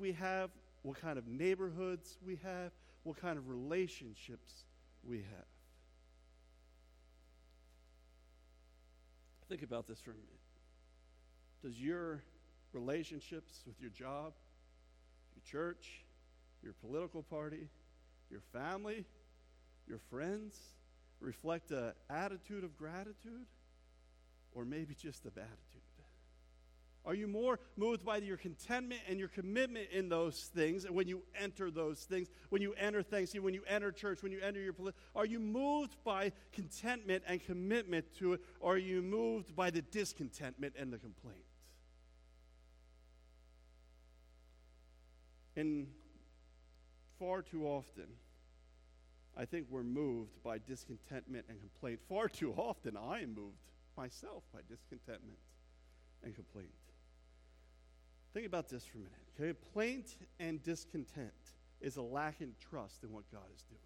we 0.00 0.12
have, 0.12 0.50
what 0.82 1.00
kind 1.00 1.18
of 1.18 1.28
neighborhoods 1.28 2.18
we 2.24 2.38
have, 2.42 2.72
what 3.02 3.20
kind 3.20 3.38
of 3.38 3.48
relationships 3.48 4.64
we 5.08 5.18
have. 5.18 5.46
Think 9.48 9.62
about 9.62 9.88
this 9.88 10.00
for 10.00 10.10
a 10.10 10.14
minute. 10.14 10.28
Does 11.62 11.80
your 11.80 12.22
relationships 12.72 13.62
with 13.66 13.80
your 13.80 13.90
job, 13.90 14.34
your 15.34 15.42
church, 15.44 16.04
your 16.62 16.74
political 16.74 17.22
party, 17.22 17.68
your 18.30 18.42
family, 18.52 19.06
your 19.86 19.98
friends? 20.10 20.54
Reflect 21.20 21.70
an 21.70 21.92
attitude 22.10 22.62
of 22.62 22.76
gratitude? 22.76 23.46
Or 24.52 24.64
maybe 24.64 24.94
just 24.94 25.24
of 25.24 25.36
attitude? 25.36 25.67
Are 27.08 27.14
you 27.14 27.26
more 27.26 27.58
moved 27.78 28.04
by 28.04 28.18
your 28.18 28.36
contentment 28.36 29.00
and 29.08 29.18
your 29.18 29.28
commitment 29.28 29.88
in 29.90 30.10
those 30.10 30.50
things? 30.54 30.84
And 30.84 30.94
when 30.94 31.08
you 31.08 31.22
enter 31.34 31.70
those 31.70 32.00
things, 32.00 32.28
when 32.50 32.60
you 32.60 32.74
enter 32.74 33.02
Thanksgiving, 33.02 33.46
when 33.46 33.54
you 33.54 33.62
enter 33.66 33.90
church, 33.90 34.22
when 34.22 34.30
you 34.30 34.40
enter 34.40 34.60
your 34.60 34.74
are 35.16 35.24
you 35.24 35.40
moved 35.40 35.96
by 36.04 36.32
contentment 36.52 37.24
and 37.26 37.42
commitment 37.42 38.04
to 38.18 38.34
it? 38.34 38.42
Or 38.60 38.74
are 38.74 38.78
you 38.78 39.00
moved 39.00 39.56
by 39.56 39.70
the 39.70 39.80
discontentment 39.80 40.74
and 40.78 40.92
the 40.92 40.98
complaint? 40.98 41.46
And 45.56 45.86
far 47.18 47.40
too 47.40 47.66
often, 47.66 48.08
I 49.34 49.46
think 49.46 49.68
we're 49.70 49.82
moved 49.82 50.42
by 50.42 50.58
discontentment 50.58 51.46
and 51.48 51.58
complaint. 51.58 52.00
Far 52.06 52.28
too 52.28 52.52
often, 52.52 52.98
I 52.98 53.22
am 53.22 53.34
moved 53.34 53.56
myself 53.96 54.42
by 54.52 54.60
discontentment 54.68 55.38
and 56.22 56.34
complaint. 56.34 56.68
Think 58.34 58.46
about 58.46 58.68
this 58.68 58.84
for 58.84 58.98
a 58.98 59.00
minute. 59.00 59.12
Okay? 59.38 59.58
Complaint 59.62 60.16
and 60.38 60.62
discontent 60.62 61.32
is 61.80 61.96
a 61.96 62.02
lack 62.02 62.40
in 62.40 62.52
trust 62.70 63.04
in 63.04 63.12
what 63.12 63.30
God 63.32 63.46
is 63.54 63.62
doing. 63.62 63.80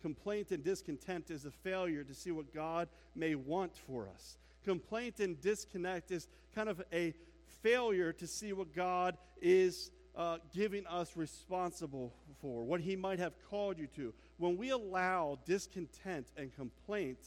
Complaint 0.00 0.50
and 0.50 0.64
discontent 0.64 1.30
is 1.30 1.44
a 1.44 1.50
failure 1.50 2.02
to 2.02 2.14
see 2.14 2.32
what 2.32 2.52
God 2.52 2.88
may 3.14 3.34
want 3.34 3.76
for 3.76 4.08
us. 4.08 4.36
Complaint 4.64 5.20
and 5.20 5.40
disconnect 5.40 6.10
is 6.10 6.28
kind 6.54 6.68
of 6.68 6.82
a 6.92 7.14
failure 7.62 8.12
to 8.12 8.26
see 8.26 8.52
what 8.52 8.74
God 8.74 9.16
is 9.40 9.90
uh, 10.16 10.38
giving 10.52 10.86
us 10.86 11.16
responsible 11.16 12.12
for, 12.40 12.64
what 12.64 12.80
He 12.80 12.96
might 12.96 13.18
have 13.18 13.34
called 13.48 13.78
you 13.78 13.86
to. 13.96 14.12
When 14.38 14.56
we 14.56 14.70
allow 14.70 15.38
discontent 15.46 16.26
and 16.36 16.54
complaint 16.54 17.18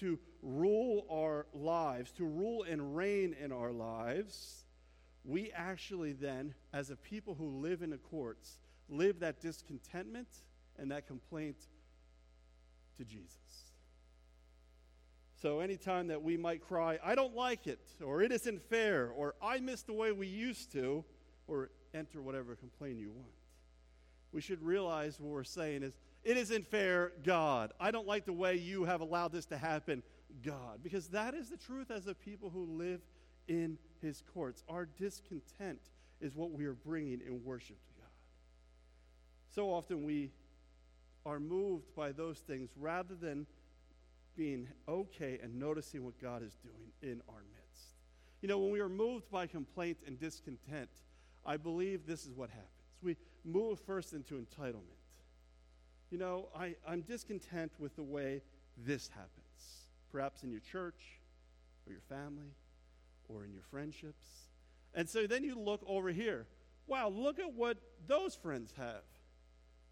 to 0.00 0.18
rule 0.42 1.06
our 1.10 1.46
lives, 1.52 2.10
to 2.12 2.24
rule 2.24 2.64
and 2.64 2.96
reign 2.96 3.36
in 3.40 3.52
our 3.52 3.70
lives, 3.70 4.63
we 5.24 5.50
actually 5.52 6.12
then, 6.12 6.54
as 6.72 6.90
a 6.90 6.96
people 6.96 7.34
who 7.34 7.48
live 7.60 7.82
in 7.82 7.90
the 7.90 7.98
courts, 7.98 8.58
live 8.88 9.20
that 9.20 9.40
discontentment 9.40 10.28
and 10.78 10.90
that 10.90 11.06
complaint 11.06 11.56
to 12.98 13.04
Jesus. 13.04 13.38
So, 15.40 15.60
anytime 15.60 16.08
that 16.08 16.22
we 16.22 16.36
might 16.36 16.62
cry, 16.62 16.98
I 17.04 17.14
don't 17.14 17.34
like 17.34 17.66
it, 17.66 17.80
or 18.02 18.22
it 18.22 18.32
isn't 18.32 18.62
fair, 18.68 19.10
or 19.10 19.34
I 19.42 19.60
miss 19.60 19.82
the 19.82 19.92
way 19.92 20.12
we 20.12 20.26
used 20.26 20.72
to, 20.72 21.04
or 21.46 21.70
enter 21.92 22.22
whatever 22.22 22.54
complaint 22.54 22.98
you 22.98 23.10
want, 23.10 23.28
we 24.32 24.40
should 24.40 24.62
realize 24.62 25.20
what 25.20 25.30
we're 25.30 25.44
saying 25.44 25.82
is, 25.82 25.96
it 26.24 26.38
isn't 26.38 26.66
fair, 26.66 27.12
God. 27.22 27.72
I 27.78 27.90
don't 27.90 28.06
like 28.06 28.24
the 28.24 28.32
way 28.32 28.56
you 28.56 28.84
have 28.84 29.02
allowed 29.02 29.32
this 29.32 29.44
to 29.46 29.58
happen, 29.58 30.02
God. 30.42 30.80
Because 30.82 31.08
that 31.08 31.34
is 31.34 31.50
the 31.50 31.58
truth 31.58 31.90
as 31.90 32.06
a 32.06 32.14
people 32.14 32.48
who 32.48 32.64
live 32.64 33.02
in 33.48 33.78
his 34.00 34.22
courts. 34.32 34.62
Our 34.68 34.86
discontent 34.86 35.80
is 36.20 36.34
what 36.34 36.52
we 36.52 36.64
are 36.66 36.74
bringing 36.74 37.20
in 37.26 37.42
worship 37.44 37.76
to 37.86 37.92
God. 38.00 38.10
So 39.54 39.72
often 39.72 40.04
we 40.04 40.30
are 41.26 41.40
moved 41.40 41.94
by 41.94 42.12
those 42.12 42.38
things 42.38 42.70
rather 42.76 43.14
than 43.14 43.46
being 44.36 44.68
okay 44.88 45.38
and 45.42 45.58
noticing 45.58 46.04
what 46.04 46.20
God 46.20 46.42
is 46.42 46.56
doing 46.56 46.92
in 47.02 47.22
our 47.28 47.42
midst. 47.52 47.94
You 48.42 48.48
know, 48.48 48.58
when 48.58 48.72
we 48.72 48.80
are 48.80 48.88
moved 48.88 49.30
by 49.30 49.46
complaint 49.46 49.98
and 50.06 50.18
discontent, 50.18 50.90
I 51.46 51.56
believe 51.56 52.06
this 52.06 52.26
is 52.26 52.34
what 52.34 52.50
happens. 52.50 52.68
We 53.02 53.16
move 53.44 53.78
first 53.80 54.12
into 54.12 54.34
entitlement. 54.34 55.00
You 56.10 56.18
know, 56.18 56.48
I, 56.56 56.74
I'm 56.86 57.02
discontent 57.02 57.72
with 57.78 57.96
the 57.96 58.02
way 58.02 58.42
this 58.76 59.08
happens. 59.08 59.88
Perhaps 60.10 60.42
in 60.42 60.50
your 60.50 60.60
church 60.60 61.20
or 61.86 61.92
your 61.92 62.02
family 62.08 62.54
or 63.28 63.44
in 63.44 63.52
your 63.52 63.62
friendships. 63.62 64.26
And 64.94 65.08
so 65.08 65.26
then 65.26 65.44
you 65.44 65.58
look 65.58 65.82
over 65.86 66.10
here. 66.10 66.46
Wow, 66.86 67.08
look 67.08 67.38
at 67.38 67.52
what 67.52 67.78
those 68.06 68.34
friends 68.34 68.72
have. 68.76 69.02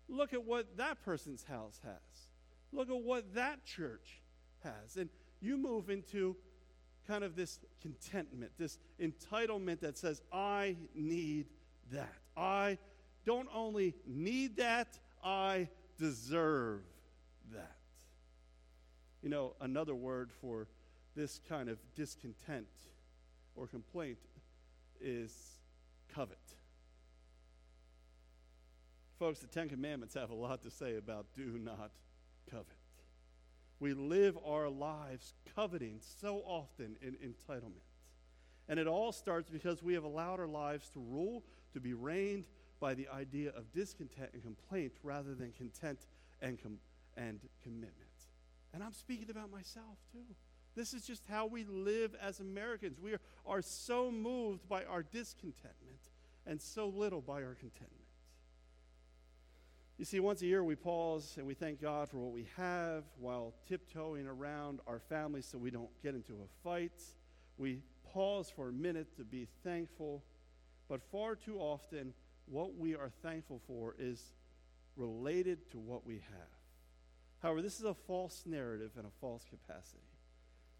Look 0.09 0.33
at 0.33 0.45
what 0.45 0.77
that 0.77 1.03
person's 1.05 1.45
house 1.45 1.81
has. 1.85 2.27
Look 2.73 2.91
at 2.91 2.97
what 2.97 3.35
that 3.35 3.65
church 3.65 4.21
has. 4.63 4.97
And 4.97 5.09
you 5.41 5.57
move 5.57 5.91
into 5.91 6.37
kind 7.07 7.25
of 7.25 7.35
this 7.35 7.59
contentment, 7.81 8.53
this 8.59 8.79
entitlement 9.01 9.81
that 9.81 9.99
says, 9.99 10.23
I 10.33 10.77
need 10.95 11.47
that. 11.91 12.15
I 12.37 12.79
don't 13.25 13.49
only 13.55 13.95
need 14.07 14.57
that, 14.57 14.99
I 15.25 15.69
deserve 15.99 16.83
that. 17.53 17.77
You 19.23 19.29
know, 19.29 19.55
another 19.61 19.95
word 19.95 20.31
for 20.41 20.67
this 21.15 21.41
kind 21.49 21.69
of 21.69 21.79
discontent 21.95 22.67
or 23.55 23.67
complaint 23.67 24.19
is 25.01 25.33
covet. 26.15 26.39
Folks, 29.19 29.41
the 29.41 29.47
Ten 29.47 29.69
Commandments 29.69 30.15
have 30.15 30.31
a 30.31 30.35
lot 30.35 30.63
to 30.63 30.71
say 30.71 30.97
about 30.97 31.27
do 31.37 31.59
not 31.59 31.93
covet. 32.51 32.67
We 33.79 33.95
live 33.95 34.39
our 34.47 34.69
lives 34.69 35.35
coveting 35.57 36.01
so 36.21 36.43
often 36.47 36.97
in 37.01 37.15
entitlement. 37.15 37.87
And 38.69 38.79
it 38.79 38.87
all 38.87 39.13
starts 39.13 39.51
because 39.51 39.83
we 39.83 39.95
have 39.95 40.05
allowed 40.05 40.41
our 40.41 40.47
lives 40.47 40.89
to 40.91 41.01
rule, 41.01 41.43
to 41.73 41.81
be 41.81 41.93
reigned 41.93 42.47
by 42.81 42.95
the 42.95 43.09
idea 43.09 43.51
of 43.51 43.73
discontent 43.73 44.31
and 44.35 44.43
complaint 44.43 44.93
rather 45.03 45.35
than 45.35 45.53
content 45.53 46.07
and, 46.41 46.61
com- 46.63 46.79
and 47.17 47.41
commitment. 47.63 47.93
And 48.73 48.83
I'm 48.83 48.93
speaking 48.93 49.31
about 49.31 49.51
myself 49.51 49.99
too. 50.13 50.35
This 50.75 50.95
is 50.95 51.07
just 51.07 51.25
how 51.29 51.47
we 51.47 51.65
live 51.65 52.15
as 52.21 52.41
Americans. 52.41 52.99
We 53.01 53.13
are, 53.13 53.21
are 53.47 53.63
so 53.63 54.11
moved 54.11 54.69
by 54.69 54.85
our 54.85 55.03
discontentment 55.03 56.01
and 56.47 56.61
so 56.61 56.89
little 56.89 57.21
by 57.21 57.43
our 57.43 57.55
contentment. 57.55 58.03
You 59.99 60.07
see, 60.07 60.21
once 60.21 60.43
a 60.43 60.47
year 60.47 60.65
we 60.65 60.75
pause 60.75 61.35
and 61.37 61.47
we 61.47 61.55
thank 61.55 61.81
God 61.81 62.09
for 62.09 62.17
what 62.17 62.33
we 62.33 62.49
have 62.57 63.05
while 63.19 63.55
tiptoeing 63.69 64.27
around 64.27 64.81
our 64.87 64.99
families 64.99 65.47
so 65.47 65.59
we 65.59 65.71
don't 65.71 65.91
get 66.03 66.15
into 66.15 66.33
a 66.33 66.65
fight. 66.65 67.01
We 67.59 67.83
pause 68.13 68.51
for 68.51 68.71
a 68.71 68.73
minute 68.73 69.17
to 69.17 69.25
be 69.25 69.47
thankful, 69.63 70.25
but 70.89 71.03
far 71.13 71.37
too 71.37 71.59
often, 71.59 72.15
what 72.47 72.77
we 72.77 72.95
are 72.95 73.11
thankful 73.23 73.61
for 73.67 73.95
is 73.99 74.33
related 74.97 75.71
to 75.71 75.79
what 75.79 76.07
we 76.07 76.15
have. 76.15 76.49
However, 77.41 77.63
this 77.63 77.79
is 77.79 77.85
a 77.85 77.95
false 77.95 78.43
narrative 78.47 78.93
and 78.97 79.07
a 79.07 79.11
false 79.21 79.45
capacity. 79.49 80.12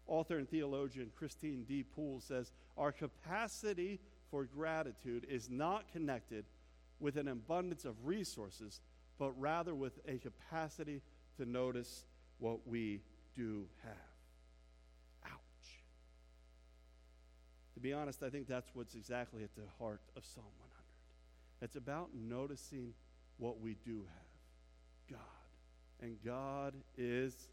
Author 0.07 0.37
and 0.37 0.49
theologian 0.49 1.11
Christine 1.15 1.63
D. 1.63 1.83
Pohl 1.83 2.19
says 2.19 2.51
Our 2.77 2.91
capacity 2.91 3.99
for 4.29 4.45
gratitude 4.45 5.25
is 5.29 5.49
not 5.49 5.91
connected 5.91 6.45
with 6.99 7.17
an 7.17 7.27
abundance 7.27 7.85
of 7.85 7.95
resources, 8.03 8.81
but 9.19 9.31
rather 9.39 9.75
with 9.75 9.99
a 10.07 10.17
capacity 10.17 11.01
to 11.37 11.45
notice 11.45 12.05
what 12.39 12.67
we 12.67 13.01
do 13.35 13.65
have. 13.83 15.31
Ouch. 15.31 15.81
To 17.75 17.79
be 17.79 17.93
honest, 17.93 18.23
I 18.23 18.29
think 18.29 18.47
that's 18.47 18.69
what's 18.73 18.95
exactly 18.95 19.43
at 19.43 19.55
the 19.55 19.63
heart 19.79 20.01
of 20.15 20.25
Psalm 20.25 20.45
100. 20.59 20.83
It's 21.61 21.75
about 21.75 22.09
noticing 22.13 22.93
what 23.37 23.59
we 23.59 23.75
do 23.85 24.05
have 25.09 25.17
God. 25.17 25.19
And 26.01 26.17
God 26.23 26.73
is 26.97 27.49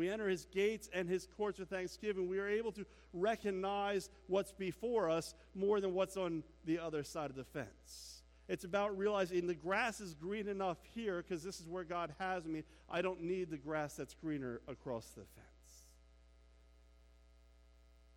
we 0.00 0.08
enter 0.08 0.30
his 0.30 0.46
gates 0.46 0.88
and 0.94 1.06
his 1.06 1.28
courts 1.36 1.58
with 1.58 1.68
thanksgiving. 1.68 2.26
We 2.26 2.38
are 2.38 2.48
able 2.48 2.72
to 2.72 2.86
recognize 3.12 4.08
what's 4.28 4.50
before 4.50 5.10
us 5.10 5.34
more 5.54 5.78
than 5.78 5.92
what's 5.92 6.16
on 6.16 6.42
the 6.64 6.78
other 6.78 7.04
side 7.04 7.28
of 7.28 7.36
the 7.36 7.44
fence. 7.44 8.22
It's 8.48 8.64
about 8.64 8.96
realizing 8.96 9.46
the 9.46 9.54
grass 9.54 10.00
is 10.00 10.14
green 10.14 10.48
enough 10.48 10.78
here 10.94 11.18
because 11.22 11.42
this 11.44 11.60
is 11.60 11.68
where 11.68 11.84
God 11.84 12.14
has 12.18 12.46
me. 12.46 12.62
I 12.90 13.02
don't 13.02 13.24
need 13.24 13.50
the 13.50 13.58
grass 13.58 13.92
that's 13.92 14.14
greener 14.14 14.62
across 14.66 15.04
the 15.08 15.20
fence. 15.20 15.84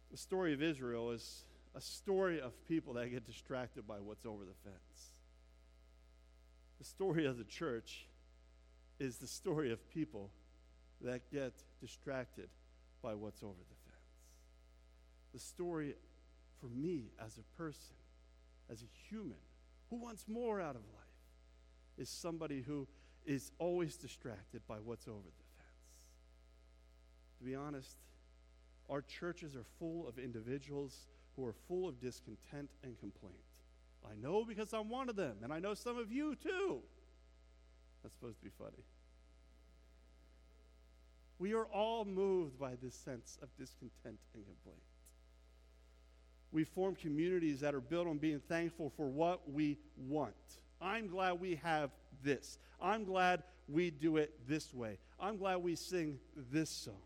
The 0.10 0.18
story 0.18 0.54
of 0.54 0.64
Israel 0.64 1.12
is 1.12 1.44
a 1.76 1.82
story 1.82 2.40
of 2.40 2.54
people 2.66 2.94
that 2.94 3.12
get 3.12 3.26
distracted 3.26 3.86
by 3.86 3.98
what's 3.98 4.26
over 4.26 4.46
the 4.46 4.56
fence. 4.64 5.12
The 6.80 6.86
story 6.86 7.26
of 7.26 7.38
the 7.38 7.44
church 7.44 8.08
is 9.02 9.18
the 9.18 9.28
story 9.28 9.74
of 9.74 9.86
people 9.90 10.32
that 11.04 11.30
get 11.32 11.54
distracted 11.82 12.50
by 13.02 13.14
what's 13.14 13.44
over 13.44 13.52
the 13.54 13.76
fence. 13.90 13.98
The 15.34 15.40
story 15.40 15.96
for 16.60 16.68
me 16.68 17.12
as 17.24 17.38
a 17.38 17.62
person, 17.62 17.96
as 18.72 18.82
a 18.82 19.10
human, 19.10 19.38
who 19.90 19.98
wants 19.98 20.26
more 20.28 20.62
out 20.62 20.76
of 20.76 20.82
life, 20.82 21.04
is 21.98 22.10
somebody 22.10 22.62
who 22.62 22.88
is 23.26 23.52
always 23.60 23.96
distracted 23.96 24.62
by 24.68 24.78
what's 24.78 25.08
over 25.08 25.18
the 25.18 25.44
fence. 25.58 25.70
To 27.40 27.44
be 27.44 27.56
honest, 27.56 27.98
our 28.90 29.02
churches 29.02 29.56
are 29.56 29.66
full 29.80 30.08
of 30.08 30.18
individuals 30.18 31.08
who 31.36 31.46
are 31.46 31.56
full 31.68 31.88
of 31.88 32.00
discontent 32.00 32.70
and 32.84 32.98
complaint. 33.00 33.36
I 34.06 34.16
know 34.22 34.44
because 34.46 34.74
I'm 34.74 34.90
one 34.90 35.10
of 35.10 35.16
them, 35.16 35.38
and 35.44 35.54
I 35.54 35.60
know 35.60 35.74
some 35.74 35.98
of 35.98 36.12
you 36.12 36.36
too. 36.36 36.82
That's 38.02 38.14
supposed 38.16 38.40
to 38.40 38.44
be 38.44 38.52
funny. 38.58 38.84
We 41.40 41.54
are 41.54 41.66
all 41.66 42.06
moved 42.06 42.60
by 42.60 42.74
this 42.82 42.96
sense 42.96 43.38
of 43.42 43.50
discontent 43.58 44.20
and 44.34 44.46
complaint. 44.46 44.84
We 46.52 46.64
form 46.64 46.96
communities 46.96 47.62
that 47.62 47.74
are 47.74 47.82
built 47.82 48.08
on 48.08 48.20
being 48.20 48.40
thankful 48.40 48.92
for 48.96 49.08
what 49.10 49.52
we 49.52 49.80
want. 49.98 50.36
I'm 50.80 51.08
glad 51.08 51.40
we 51.40 51.56
have 51.64 51.90
this. 52.24 52.60
I'm 52.82 53.06
glad 53.06 53.44
we 53.68 53.90
do 53.90 54.18
it 54.18 54.48
this 54.48 54.74
way. 54.74 55.00
I'm 55.20 55.38
glad 55.38 55.58
we 55.58 55.76
sing 55.76 56.20
this 56.52 56.70
song. 56.70 57.02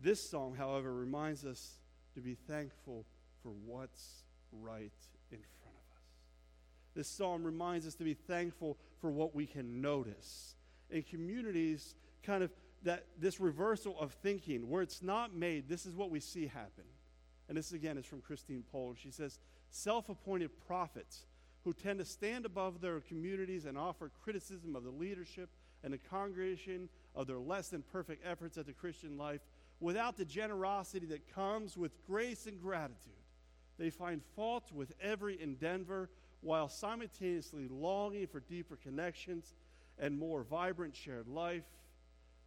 This 0.00 0.28
song, 0.28 0.54
however, 0.56 0.92
reminds 0.92 1.44
us 1.44 1.78
to 2.14 2.20
be 2.20 2.36
thankful 2.46 3.04
for 3.42 3.50
what's 3.64 4.24
right 4.52 4.92
in 5.30 5.38
front 5.38 5.76
of 5.76 5.96
us. 5.96 6.04
This 6.94 7.08
psalm 7.08 7.44
reminds 7.44 7.86
us 7.86 7.94
to 7.94 8.04
be 8.04 8.14
thankful 8.14 8.76
for 9.00 9.10
what 9.10 9.34
we 9.34 9.46
can 9.46 9.80
notice. 9.80 10.54
In 10.90 11.02
communities, 11.02 11.94
kind 12.22 12.42
of 12.42 12.50
that 12.86 13.04
this 13.18 13.40
reversal 13.40 13.98
of 13.98 14.12
thinking, 14.12 14.68
where 14.70 14.80
it's 14.80 15.02
not 15.02 15.34
made, 15.34 15.68
this 15.68 15.86
is 15.86 15.96
what 15.96 16.08
we 16.08 16.20
see 16.20 16.46
happen. 16.46 16.84
And 17.48 17.58
this 17.58 17.72
again 17.72 17.98
is 17.98 18.06
from 18.06 18.20
Christine 18.20 18.62
Pohl. 18.70 18.94
She 18.96 19.10
says, 19.10 19.40
self 19.70 20.08
appointed 20.08 20.50
prophets 20.66 21.26
who 21.64 21.72
tend 21.72 21.98
to 21.98 22.04
stand 22.04 22.46
above 22.46 22.80
their 22.80 23.00
communities 23.00 23.64
and 23.64 23.76
offer 23.76 24.12
criticism 24.22 24.76
of 24.76 24.84
the 24.84 24.90
leadership 24.90 25.50
and 25.82 25.92
the 25.92 25.98
congregation 25.98 26.88
of 27.16 27.26
their 27.26 27.40
less 27.40 27.70
than 27.70 27.82
perfect 27.82 28.24
efforts 28.24 28.56
at 28.56 28.66
the 28.66 28.72
Christian 28.72 29.18
life 29.18 29.40
without 29.80 30.16
the 30.16 30.24
generosity 30.24 31.06
that 31.06 31.34
comes 31.34 31.76
with 31.76 32.06
grace 32.06 32.46
and 32.46 32.62
gratitude. 32.62 33.12
They 33.78 33.90
find 33.90 34.22
fault 34.36 34.70
with 34.72 34.92
every 35.02 35.42
endeavor 35.42 36.08
while 36.40 36.68
simultaneously 36.68 37.66
longing 37.68 38.28
for 38.28 38.38
deeper 38.38 38.76
connections 38.76 39.54
and 39.98 40.16
more 40.16 40.44
vibrant 40.44 40.94
shared 40.94 41.26
life. 41.26 41.64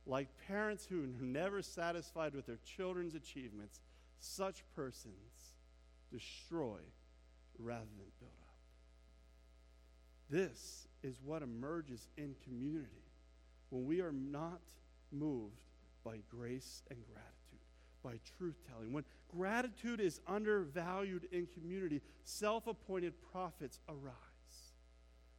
Like 0.10 0.28
parents 0.48 0.88
who 0.90 1.04
are 1.04 1.24
never 1.24 1.62
satisfied 1.62 2.34
with 2.34 2.48
their 2.48 2.58
children's 2.66 3.14
achievements, 3.14 3.80
such 4.20 4.64
persons 4.76 5.54
destroy 6.12 6.80
rather 7.60 7.86
than 7.98 8.12
build 8.20 8.32
up. 8.42 8.56
This 10.32 10.88
is 11.04 11.20
what 11.24 11.44
emerges 11.44 12.08
in 12.18 12.36
community 12.44 13.06
when 13.70 13.86
we 13.86 14.02
are 14.02 14.12
not 14.12 14.62
moved 15.12 15.62
by 16.04 16.18
grace 16.28 16.82
and 16.90 16.98
gratitude, 17.06 17.60
by 18.04 18.20
truth 18.36 18.56
telling. 18.68 18.92
When 18.92 19.06
gratitude 19.28 20.00
is 20.00 20.22
undervalued 20.28 21.28
in 21.32 21.48
community, 21.48 22.02
self 22.24 22.66
appointed 22.66 23.14
prophets 23.32 23.78
arise 23.88 24.14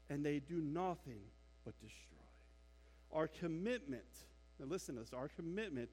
and 0.09 0.24
they 0.24 0.38
do 0.38 0.61
nothing 0.61 1.22
but 1.64 1.74
destroy. 1.80 2.18
Our 3.12 3.26
commitment, 3.26 4.04
now 4.61 4.66
listen 4.66 4.94
to 4.96 5.01
this, 5.01 5.12
our 5.12 5.29
commitment 5.29 5.88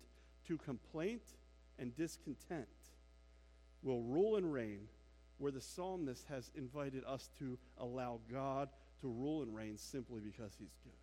to 0.48 0.58
complaint 0.58 1.24
and 1.80 1.96
discontent 1.96 2.68
will 3.82 4.02
rule 4.02 4.36
and 4.36 4.52
reign 4.52 4.82
where 5.38 5.52
the 5.52 5.62
psalmist 5.62 6.26
has 6.30 6.52
invited 6.56 7.04
us 7.06 7.30
to 7.40 7.58
allow 7.78 8.20
God 8.32 8.70
to 9.02 9.08
rule 9.08 9.44
and 9.44 9.56
reign 9.56 9.78
simply 9.78 10.20
because 10.20 10.52
he's 10.60 10.76
good. 10.84 10.94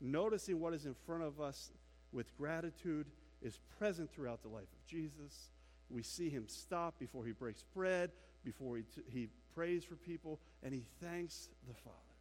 Noticing 0.00 0.60
what 0.60 0.74
is 0.74 0.86
in 0.86 0.94
front 1.06 1.22
of 1.22 1.40
us 1.40 1.70
with 2.12 2.36
gratitude 2.36 3.06
is 3.40 3.58
present 3.78 4.12
throughout 4.12 4.42
the 4.42 4.48
life 4.48 4.62
of 4.62 4.86
Jesus. 4.86 5.50
We 5.88 6.02
see 6.02 6.28
him 6.28 6.44
stop 6.46 6.98
before 6.98 7.24
he 7.24 7.32
breaks 7.32 7.64
bread, 7.74 8.10
before 8.44 8.76
he, 8.76 8.82
t- 8.82 9.02
he 9.08 9.28
prays 9.54 9.84
for 9.84 9.96
people, 9.96 10.38
and 10.62 10.74
he 10.74 10.84
thanks 11.00 11.48
the 11.66 11.74
Father. 11.74 12.11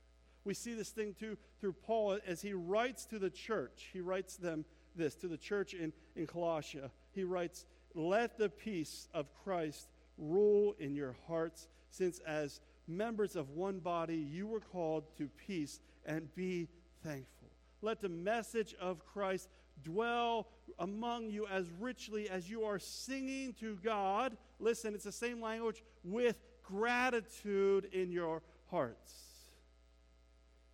We 0.43 0.53
see 0.53 0.73
this 0.73 0.89
thing 0.89 1.15
too 1.19 1.37
through 1.59 1.73
Paul 1.73 2.19
as 2.25 2.41
he 2.41 2.53
writes 2.53 3.05
to 3.05 3.19
the 3.19 3.29
church. 3.29 3.89
He 3.93 4.01
writes 4.01 4.37
them 4.37 4.65
this 4.95 5.15
to 5.15 5.27
the 5.27 5.37
church 5.37 5.73
in, 5.73 5.93
in 6.15 6.27
Colossia. 6.27 6.89
He 7.11 7.23
writes, 7.23 7.65
Let 7.93 8.37
the 8.37 8.49
peace 8.49 9.07
of 9.13 9.27
Christ 9.43 9.87
rule 10.17 10.75
in 10.79 10.95
your 10.95 11.15
hearts, 11.27 11.67
since 11.89 12.19
as 12.19 12.59
members 12.87 13.35
of 13.35 13.51
one 13.51 13.79
body 13.79 14.17
you 14.17 14.47
were 14.47 14.59
called 14.59 15.03
to 15.17 15.29
peace 15.47 15.79
and 16.05 16.33
be 16.35 16.67
thankful. 17.03 17.49
Let 17.81 18.01
the 18.01 18.09
message 18.09 18.75
of 18.79 19.05
Christ 19.05 19.49
dwell 19.83 20.47
among 20.79 21.29
you 21.29 21.47
as 21.47 21.65
richly 21.79 22.29
as 22.29 22.49
you 22.49 22.63
are 22.63 22.79
singing 22.79 23.53
to 23.59 23.77
God. 23.83 24.37
Listen, 24.59 24.93
it's 24.93 25.03
the 25.03 25.11
same 25.11 25.41
language 25.41 25.83
with 26.03 26.37
gratitude 26.63 27.89
in 27.91 28.11
your 28.11 28.41
hearts. 28.69 29.30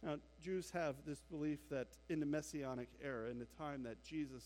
Now, 0.03 0.17
Jews 0.41 0.71
have 0.71 0.95
this 1.05 1.21
belief 1.21 1.59
that 1.69 1.87
in 2.09 2.19
the 2.19 2.25
Messianic 2.25 2.89
era, 3.03 3.29
in 3.29 3.39
the 3.39 3.47
time 3.57 3.83
that 3.83 4.03
Jesus 4.03 4.43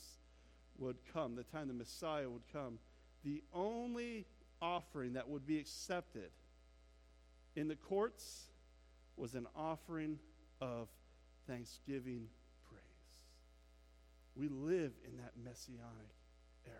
would 0.77 0.97
come, 1.13 1.35
the 1.35 1.43
time 1.43 1.67
the 1.67 1.73
Messiah 1.73 2.29
would 2.29 2.47
come, 2.51 2.79
the 3.23 3.43
only 3.53 4.25
offering 4.61 5.13
that 5.13 5.27
would 5.27 5.45
be 5.45 5.59
accepted 5.59 6.31
in 7.55 7.67
the 7.67 7.75
courts 7.75 8.51
was 9.17 9.35
an 9.35 9.47
offering 9.55 10.17
of 10.61 10.87
thanksgiving 11.47 12.27
praise. 12.69 12.81
we 14.35 14.47
live 14.47 14.93
in 15.05 15.17
that 15.17 15.33
messianic 15.43 16.15
era. 16.65 16.77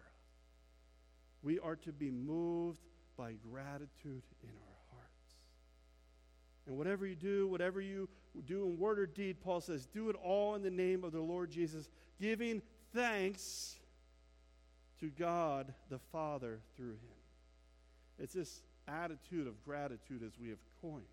We 1.43 1.59
are 1.59 1.75
to 1.77 1.91
be 1.91 2.09
moved 2.09 2.79
by 3.17 3.33
gratitude 3.33 4.23
in 4.43 4.49
our. 4.49 4.70
And 6.67 6.77
whatever 6.77 7.05
you 7.05 7.15
do, 7.15 7.47
whatever 7.47 7.81
you 7.81 8.07
do 8.45 8.65
in 8.65 8.77
word 8.77 8.99
or 8.99 9.05
deed, 9.05 9.41
Paul 9.41 9.61
says, 9.61 9.85
do 9.85 10.09
it 10.09 10.15
all 10.23 10.55
in 10.55 10.61
the 10.61 10.69
name 10.69 11.03
of 11.03 11.11
the 11.11 11.21
Lord 11.21 11.51
Jesus, 11.51 11.89
giving 12.19 12.61
thanks 12.93 13.75
to 14.99 15.07
God 15.09 15.73
the 15.89 15.99
Father 16.11 16.59
through 16.77 16.91
him. 16.91 17.17
It's 18.19 18.33
this 18.33 18.61
attitude 18.87 19.47
of 19.47 19.63
gratitude, 19.65 20.21
as 20.25 20.37
we 20.39 20.49
have 20.49 20.59
coined, 20.81 21.05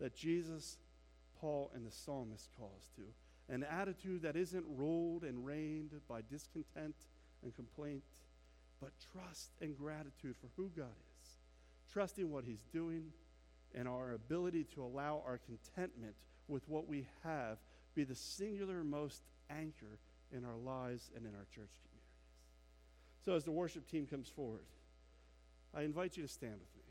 that 0.00 0.14
Jesus, 0.14 0.78
Paul, 1.40 1.70
and 1.74 1.86
the 1.86 1.92
psalmist 1.92 2.48
call 2.58 2.72
us 2.76 2.88
to 2.96 3.02
an 3.48 3.62
attitude 3.62 4.22
that 4.22 4.36
isn't 4.36 4.64
ruled 4.74 5.22
and 5.22 5.44
reigned 5.44 5.90
by 6.08 6.20
discontent 6.30 6.94
and 7.42 7.54
complaint, 7.54 8.02
but 8.80 8.90
trust 9.12 9.50
and 9.60 9.76
gratitude 9.76 10.34
for 10.40 10.48
who 10.56 10.70
God 10.76 10.86
is, 11.22 11.28
trusting 11.92 12.30
what 12.30 12.44
He's 12.44 12.64
doing, 12.72 13.12
and 13.74 13.88
our 13.88 14.12
ability 14.12 14.64
to 14.74 14.82
allow 14.82 15.22
our 15.26 15.38
contentment 15.38 16.14
with 16.48 16.68
what 16.68 16.86
we 16.88 17.06
have 17.22 17.58
be 17.94 18.04
the 18.04 18.14
singular 18.14 18.84
most 18.84 19.22
anchor 19.50 19.98
in 20.32 20.44
our 20.44 20.56
lives 20.56 21.10
and 21.14 21.24
in 21.24 21.34
our 21.34 21.46
church 21.54 21.70
communities. 21.82 21.94
So, 23.24 23.34
as 23.34 23.44
the 23.44 23.52
worship 23.52 23.88
team 23.88 24.06
comes 24.06 24.28
forward, 24.28 24.64
I 25.72 25.82
invite 25.82 26.16
you 26.16 26.22
to 26.22 26.28
stand 26.28 26.52
with 26.52 26.76
me. 26.76 26.84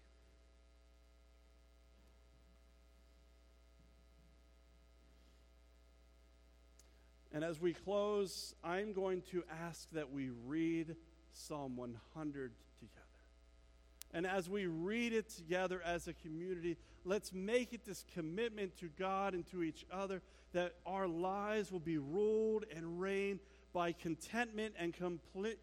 And 7.34 7.44
as 7.44 7.60
we 7.60 7.74
close, 7.74 8.54
I'm 8.64 8.94
going 8.94 9.24
to 9.32 9.44
ask 9.68 9.90
that 9.92 10.12
we 10.12 10.30
read 10.46 10.96
Psalm 11.32 11.76
100 11.76 12.52
together. 12.80 13.03
And 14.14 14.28
as 14.28 14.50
we 14.50 14.68
read 14.68 15.14
it 15.14 15.30
together 15.30 15.82
as 15.84 16.08
a 16.08 16.14
community, 16.14 16.78
let's 17.04 17.34
make 17.34 17.74
it 17.74 17.86
this 17.86 18.06
commitment 18.14 18.78
to 18.80 18.90
God 18.98 19.34
and 19.34 19.46
to 19.52 19.64
each 19.64 19.86
other 19.92 20.22
that 20.54 20.76
our 20.86 21.08
lives 21.08 21.72
will 21.72 21.80
be 21.80 21.98
ruled 21.98 22.66
and 22.76 23.00
reigned 23.02 23.40
by 23.74 23.92
contentment 23.92 24.76
and, 24.78 24.94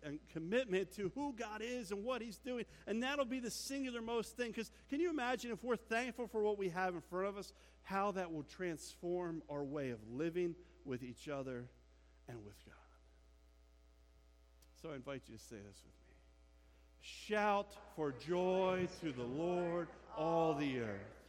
and 0.03 0.19
commitment 0.33 0.91
to 0.97 1.13
who 1.15 1.33
God 1.33 1.63
is 1.63 1.93
and 1.93 2.05
what 2.05 2.23
He's 2.23 2.39
doing. 2.39 2.65
And 2.89 3.05
that'll 3.05 3.25
be 3.25 3.39
the 3.39 3.53
singular 3.53 4.03
most 4.03 4.37
thing. 4.37 4.49
Because 4.49 4.73
can 4.89 4.99
you 4.99 5.11
imagine 5.11 5.53
if 5.53 5.63
we're 5.63 5.77
thankful 5.77 6.27
for 6.27 6.43
what 6.43 6.59
we 6.59 6.71
have 6.71 6.95
in 6.95 7.03
front 7.03 7.29
of 7.29 7.39
us, 7.39 7.53
how 7.83 8.11
that 8.13 8.33
will 8.33 8.43
transform 8.43 9.43
our 9.49 9.63
way 9.63 9.91
of 9.91 10.01
living? 10.11 10.57
with 10.85 11.03
each 11.03 11.29
other 11.29 11.67
and 12.29 12.45
with 12.45 12.57
God. 12.65 12.75
So 14.83 14.91
I 14.91 14.95
invite 14.95 15.23
you 15.29 15.37
to 15.37 15.43
say 15.43 15.57
this 15.57 15.83
with 15.85 15.95
me. 15.95 16.00
Shout 17.03 17.69
for 17.97 18.13
joy 18.13 18.89
to 19.01 19.13
the 19.13 19.23
Lord, 19.23 19.89
all 20.17 20.55
the 20.55 20.81
earth. 20.81 21.21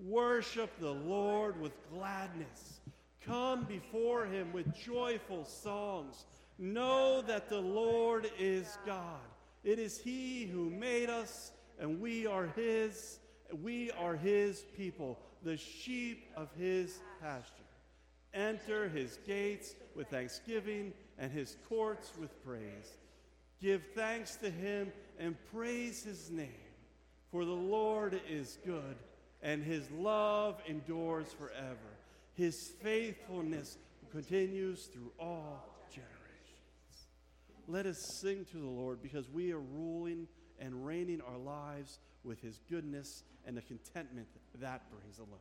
Worship 0.00 0.70
the 0.80 0.92
Lord 0.92 1.60
with 1.60 1.72
gladness. 1.92 2.80
Come 3.26 3.64
before 3.64 4.24
him 4.26 4.52
with 4.52 4.74
joyful 4.74 5.44
songs. 5.44 6.24
Know 6.58 7.22
that 7.22 7.48
the 7.48 7.60
Lord 7.60 8.30
is 8.38 8.78
God. 8.86 9.20
It 9.64 9.78
is 9.78 9.98
he 9.98 10.46
who 10.46 10.70
made 10.70 11.10
us, 11.10 11.52
and 11.78 12.00
we 12.00 12.26
are 12.26 12.46
his. 12.56 13.18
We 13.62 13.90
are 13.92 14.14
his 14.14 14.64
people, 14.76 15.18
the 15.42 15.56
sheep 15.56 16.30
of 16.36 16.48
his 16.58 17.00
pasture. 17.20 17.52
Enter 18.34 18.88
his 18.88 19.18
gates 19.26 19.74
with 19.94 20.08
thanksgiving 20.08 20.92
and 21.18 21.32
his 21.32 21.56
courts 21.68 22.12
with 22.20 22.44
praise. 22.44 22.98
Give 23.60 23.82
thanks 23.94 24.36
to 24.36 24.50
him 24.50 24.92
and 25.18 25.36
praise 25.52 26.02
his 26.02 26.30
name. 26.30 26.48
For 27.30 27.44
the 27.44 27.50
Lord 27.50 28.20
is 28.28 28.58
good, 28.64 28.96
and 29.42 29.62
his 29.62 29.90
love 29.90 30.60
endures 30.66 31.32
forever. 31.32 31.76
His 32.34 32.72
faithfulness 32.82 33.76
continues 34.10 34.86
through 34.86 35.12
all 35.18 35.68
generations. 35.90 36.08
Let 37.66 37.84
us 37.84 37.98
sing 37.98 38.46
to 38.52 38.56
the 38.58 38.66
Lord 38.66 39.02
because 39.02 39.28
we 39.28 39.52
are 39.52 39.60
ruling 39.60 40.26
and 40.60 40.86
reigning 40.86 41.20
our 41.20 41.38
lives 41.38 41.98
with 42.24 42.40
His 42.40 42.60
goodness 42.70 43.22
and 43.46 43.56
the 43.56 43.62
contentment 43.62 44.28
that 44.60 44.82
brings 44.90 45.18
alone. 45.18 45.38